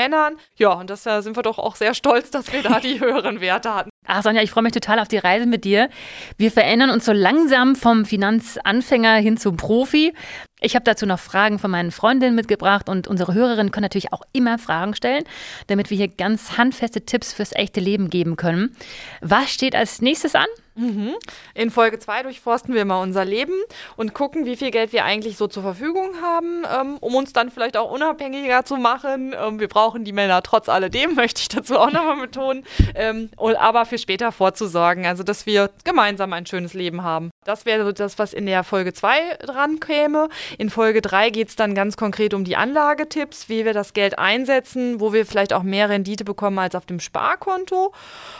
Ja, 0.56 0.72
und 0.72 0.90
das 0.90 1.02
da 1.02 1.22
sind 1.22 1.36
wir 1.36 1.42
doch 1.42 1.58
auch 1.58 1.76
sehr 1.76 1.94
stolz, 1.94 2.30
dass 2.30 2.52
wir 2.52 2.62
da 2.62 2.80
die 2.80 3.00
höheren 3.00 3.40
Werte 3.40 3.74
hatten. 3.74 3.90
Ach 4.06 4.22
Sonja, 4.22 4.42
ich 4.42 4.50
freue 4.50 4.64
mich 4.64 4.72
total 4.72 4.98
auf 4.98 5.08
die 5.08 5.18
Reise 5.18 5.46
mit 5.46 5.64
dir. 5.64 5.88
Wir 6.36 6.50
verändern 6.50 6.90
uns 6.90 7.04
so 7.04 7.12
langsam 7.12 7.76
vom 7.76 8.04
Finanzanfänger 8.04 9.16
hin 9.16 9.36
zum 9.36 9.56
Profi. 9.56 10.14
Ich 10.60 10.74
habe 10.74 10.84
dazu 10.84 11.06
noch 11.06 11.18
Fragen 11.18 11.58
von 11.58 11.70
meinen 11.70 11.90
Freundinnen 11.90 12.34
mitgebracht 12.34 12.88
und 12.88 13.08
unsere 13.08 13.34
Hörerinnen 13.34 13.70
können 13.70 13.84
natürlich 13.84 14.12
auch 14.12 14.22
immer 14.32 14.58
Fragen 14.58 14.94
stellen, 14.94 15.24
damit 15.68 15.90
wir 15.90 15.96
hier 15.96 16.08
ganz 16.08 16.56
handfeste 16.58 17.04
Tipps 17.06 17.32
fürs 17.32 17.54
echte 17.54 17.80
Leben 17.80 18.10
geben 18.10 18.36
können. 18.36 18.74
Was 19.20 19.50
steht 19.52 19.74
als 19.74 20.02
nächstes 20.02 20.34
an? 20.34 20.46
Mhm. 20.81 21.14
In 21.55 21.71
Folge 21.71 21.99
2 21.99 22.23
durchforsten 22.23 22.75
wir 22.75 22.87
mal 22.87 23.03
unser 23.03 23.27
Leben 23.27 23.53
und 23.97 24.14
gucken, 24.14 24.47
wie 24.47 24.57
viel 24.57 24.71
Geld 24.71 24.95
wir 24.95 25.05
eigentlich 25.05 25.37
so 25.37 25.47
zur 25.47 25.62
Verfügung 25.62 26.23
haben, 26.23 26.64
ähm, 26.75 26.97
um 27.01 27.14
uns 27.14 27.35
dann 27.35 27.51
vielleicht 27.51 27.77
auch 27.77 27.90
unabhängiger 27.90 28.64
zu 28.64 28.77
machen. 28.77 29.35
Ähm, 29.38 29.61
wir 29.61 29.69
brauchen 29.69 30.05
die 30.05 30.12
Männer 30.12 30.43
trotz 30.43 30.71
alledem, 30.71 31.14
möchte 31.16 31.43
ich 31.43 31.49
dazu 31.49 31.79
auch 31.79 31.90
nochmal 31.90 32.16
betonen, 32.16 32.64
ähm, 32.95 33.29
aber 33.37 33.85
für 33.85 33.99
später 33.99 34.33
vorzusorgen, 34.33 35.05
also 35.05 35.23
dass 35.23 35.45
wir 35.45 35.71
gemeinsam 35.85 36.33
ein 36.33 36.47
schönes 36.47 36.73
Leben 36.73 37.03
haben. 37.03 37.31
Das 37.45 37.66
wäre 37.66 37.85
so 37.85 37.93
das, 37.93 38.19
was 38.19 38.33
in 38.33 38.47
der 38.47 38.64
Folge 38.64 38.95
2 38.95 39.37
dran 39.40 39.81
käme. 39.81 40.29
In 40.57 40.71
Folge 40.71 41.03
3 41.03 41.31
geht 41.31 41.49
es 41.49 41.57
dann 41.57 41.75
ganz 41.75 41.99
konkret 41.99 42.33
um 42.33 42.45
die 42.45 42.57
Anlagetipps, 42.57 43.49
wie 43.49 43.66
wir 43.66 43.75
das 43.75 43.93
Geld 43.93 44.19
einsetzen, 44.19 45.01
wo 45.01 45.12
wir 45.12 45.27
vielleicht 45.27 45.53
auch 45.53 45.62
mehr 45.62 45.90
Rendite 45.90 46.25
bekommen 46.25 46.59
als 46.59 46.75
auf 46.75 46.87
dem 46.87 47.01
Sparkonto. 47.01 47.93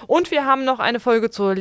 Und 0.07 0.31
wir 0.31 0.47
haben 0.47 0.65
noch 0.65 0.79
eine 0.79 1.01
Folge 1.01 1.31
zur 1.31 1.55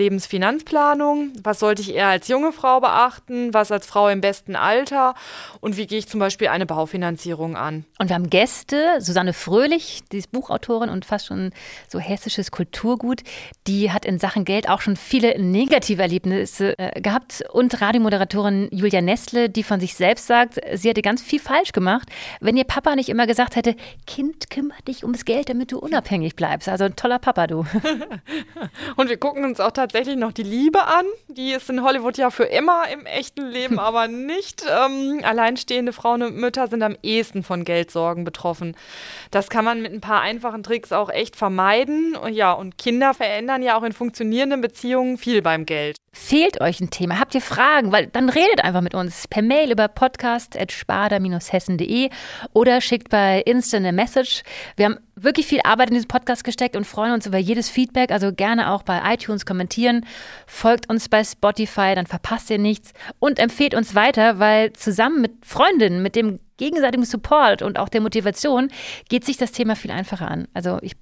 Lebensfinanzplanung. 0.70 1.34
Was 1.44 1.60
sollte 1.60 1.82
ich 1.82 1.94
eher 1.94 2.08
als 2.08 2.28
junge 2.28 2.52
Frau 2.52 2.80
beachten? 2.80 3.54
Was 3.54 3.72
als 3.72 3.86
Frau 3.86 4.10
im 4.10 4.22
besten 4.22 4.56
Alter? 4.56 5.16
Und 5.60 5.78
wie 5.78 5.88
gehe 5.88 6.00
ich 6.00 6.08
zum 6.08 6.20
Beispiel 6.20 6.48
eine 6.48 6.66
Baufinanzierung 6.66 7.56
an? 7.56 7.86
Und 7.98 8.10
wir 8.10 8.16
haben 8.16 8.30
Gäste, 8.30 9.00
Susanne 9.00 9.34
Fröhlich, 9.34 10.02
die 10.12 10.18
ist 10.18 10.32
Buchautorin 10.32 10.90
und 10.90 11.06
fast 11.06 11.28
schon 11.28 11.52
so 11.88 12.00
hessisches 12.00 12.52
Kulturgut. 12.52 13.22
Die 13.68 13.92
hat 13.92 14.06
in 14.06 14.20
Sachen 14.20 14.46
Geld 14.46 14.70
auch 14.70 14.82
schon 14.82 14.96
viele 14.96 15.40
negative 15.42 16.02
Erlebnisse 16.02 16.78
äh, 16.78 17.02
gehabt. 17.02 17.44
Und 17.52 17.82
Radiomoderatorin 17.82 18.70
Julia 18.72 19.02
Nestle, 19.02 19.50
die 19.50 19.64
von 19.64 19.80
sich 19.80 19.96
selbst 19.96 20.28
sagt, 20.28 20.60
sie 20.74 20.90
hätte 20.90 21.02
ganz 21.02 21.22
viel 21.22 21.40
falsch 21.40 21.72
gemacht, 21.72 22.10
wenn 22.40 22.58
ihr 22.58 22.64
Papa 22.64 22.96
nicht 22.96 23.10
immer 23.10 23.28
gesagt 23.28 23.56
hätte, 23.56 23.76
Kind, 24.08 24.50
kümmere 24.50 24.82
dich 24.84 25.04
ums 25.04 25.26
Geld, 25.26 25.50
damit 25.50 25.72
du 25.72 25.80
unabhängig 25.80 26.36
bleibst. 26.36 26.70
Also 26.70 26.86
ein 26.86 26.96
toller 26.96 27.20
Papa, 27.20 27.48
du. 27.48 27.66
und 28.96 29.10
wir 29.10 29.18
gucken 29.18 29.44
uns 29.44 29.60
auch 29.60 29.72
tatsächlich 29.72 30.16
noch 30.16 30.32
die 30.32 30.44
Liebe 30.60 30.86
an. 30.86 31.06
Die 31.30 31.52
ist 31.52 31.70
in 31.70 31.84
Hollywood 31.84 32.18
ja 32.18 32.32
für 32.32 32.44
immer 32.44 32.84
im 32.92 33.06
echten 33.06 33.48
Leben, 33.48 33.80
aber 33.90 34.08
nicht. 34.08 34.66
Ähm, 34.70 35.22
alleinstehende 35.24 35.94
Frauen 35.94 36.22
und 36.22 36.36
Mütter 36.36 36.68
sind 36.68 36.84
am 36.84 36.98
ehesten 37.02 37.44
von 37.44 37.64
Geldsorgen 37.64 38.26
betroffen. 38.26 38.76
Das 39.32 39.50
kann 39.50 39.64
man 39.64 39.82
mit 39.82 39.94
ein 39.94 40.02
paar 40.02 40.22
einfachen 40.22 40.64
Tricks 40.64 40.92
auch 40.92 41.10
echt 41.10 41.38
vermeiden. 41.38 42.16
Und 42.16 42.34
ja, 42.34 42.52
und 42.52 42.78
Kinder 42.78 43.14
verändern 43.14 43.64
ja 43.64 43.78
auch 43.78 43.84
in 43.84 43.94
funktionierenden 43.94 44.60
Beziehungen 44.60 45.18
viel 45.18 45.42
beim 45.42 45.66
Geld. 45.66 45.98
Fehlt 46.12 46.60
euch 46.60 46.80
ein 46.80 46.90
Thema? 46.90 47.20
Habt 47.20 47.36
ihr 47.36 47.42
Fragen? 47.42 47.92
Weil 47.92 48.08
dann 48.08 48.30
redet 48.30 48.64
einfach 48.64 48.82
mit 48.82 48.96
uns 48.96 49.28
per 49.28 49.44
Mail 49.44 49.72
über 49.72 49.88
podcast.sparda-hessen.de 49.88 52.10
oder 52.54 52.82
schickt 52.82 53.10
bei 53.10 53.42
Insta 53.42 53.78
eine 53.78 53.94
Message. 53.94 54.42
Wir 54.76 54.86
haben 54.86 54.98
wirklich 55.16 55.46
viel 55.46 55.62
Arbeit 55.64 55.90
in 55.90 55.96
diesen 55.96 56.08
Podcast 56.08 56.44
gesteckt 56.44 56.76
und 56.76 56.86
freuen 56.86 57.14
uns 57.14 57.28
über 57.28 57.38
jedes 57.38 57.70
Feedback. 57.70 58.10
Also 58.12 58.34
gerne 58.34 58.72
auch 58.72 58.82
bei 58.82 59.00
iTunes 59.14 59.46
kommentieren. 59.46 60.04
Folgt 60.48 60.90
uns 60.90 61.10
bei 61.10 61.24
Spotify, 61.24 61.94
dann 61.94 62.08
verpasst 62.08 62.50
ihr 62.50 62.58
nichts. 62.58 62.94
Und 63.20 63.38
empfehlt 63.38 63.76
uns 63.76 63.94
weiter, 63.94 64.40
weil 64.40 64.74
zusammen 64.74 65.22
mit 65.22 65.46
Freundinnen, 65.46 66.02
mit 66.02 66.16
dem 66.16 66.40
gegenseitigen 66.58 67.06
Support 67.06 67.62
und 67.62 67.78
auch 67.78 67.90
der 67.90 68.02
Motivation 68.02 68.70
geht 69.10 69.26
sich 69.26 69.38
das 69.38 69.52
Thema 69.52 69.76
viel 69.76 69.92
einfacher 69.92 70.28
an. 70.30 70.48
Also 70.54 70.80
ich 70.82 70.96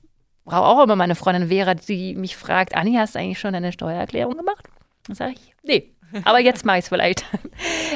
brauche 0.43 0.65
auch 0.65 0.83
immer 0.83 0.95
meine 0.95 1.15
Freundin 1.15 1.47
Vera, 1.47 1.75
die 1.75 2.15
mich 2.15 2.35
fragt, 2.35 2.75
Anni, 2.75 2.95
hast 2.95 3.15
du 3.15 3.19
eigentlich 3.19 3.39
schon 3.39 3.53
deine 3.53 3.71
Steuererklärung 3.71 4.35
gemacht? 4.37 4.67
Dann 5.07 5.15
sage 5.15 5.33
ich, 5.33 5.53
nee. 5.63 5.91
Aber 6.23 6.39
jetzt 6.39 6.65
mache 6.65 6.77
ich 6.77 6.83
es 6.83 6.89
vielleicht. 6.89 7.25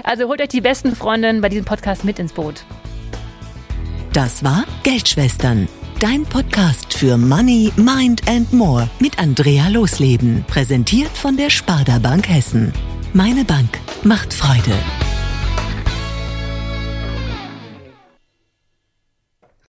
Also 0.03 0.27
holt 0.27 0.41
euch 0.41 0.49
die 0.49 0.61
besten 0.61 0.95
Freundinnen 0.95 1.41
bei 1.41 1.49
diesem 1.49 1.65
Podcast 1.65 2.03
mit 2.03 2.17
ins 2.17 2.33
Boot. 2.33 2.65
Das 4.13 4.43
war 4.43 4.65
Geldschwestern, 4.83 5.69
dein 5.99 6.23
Podcast 6.23 6.93
für 6.93 7.17
Money, 7.17 7.71
Mind 7.77 8.27
and 8.27 8.51
More 8.51 8.89
mit 8.99 9.19
Andrea 9.19 9.67
Losleben, 9.69 10.43
präsentiert 10.47 11.11
von 11.11 11.37
der 11.37 11.49
Sparda 11.49 11.99
Bank 11.99 12.27
Hessen. 12.27 12.73
Meine 13.13 13.45
Bank 13.45 13.79
macht 14.03 14.33
Freude. 14.33 14.73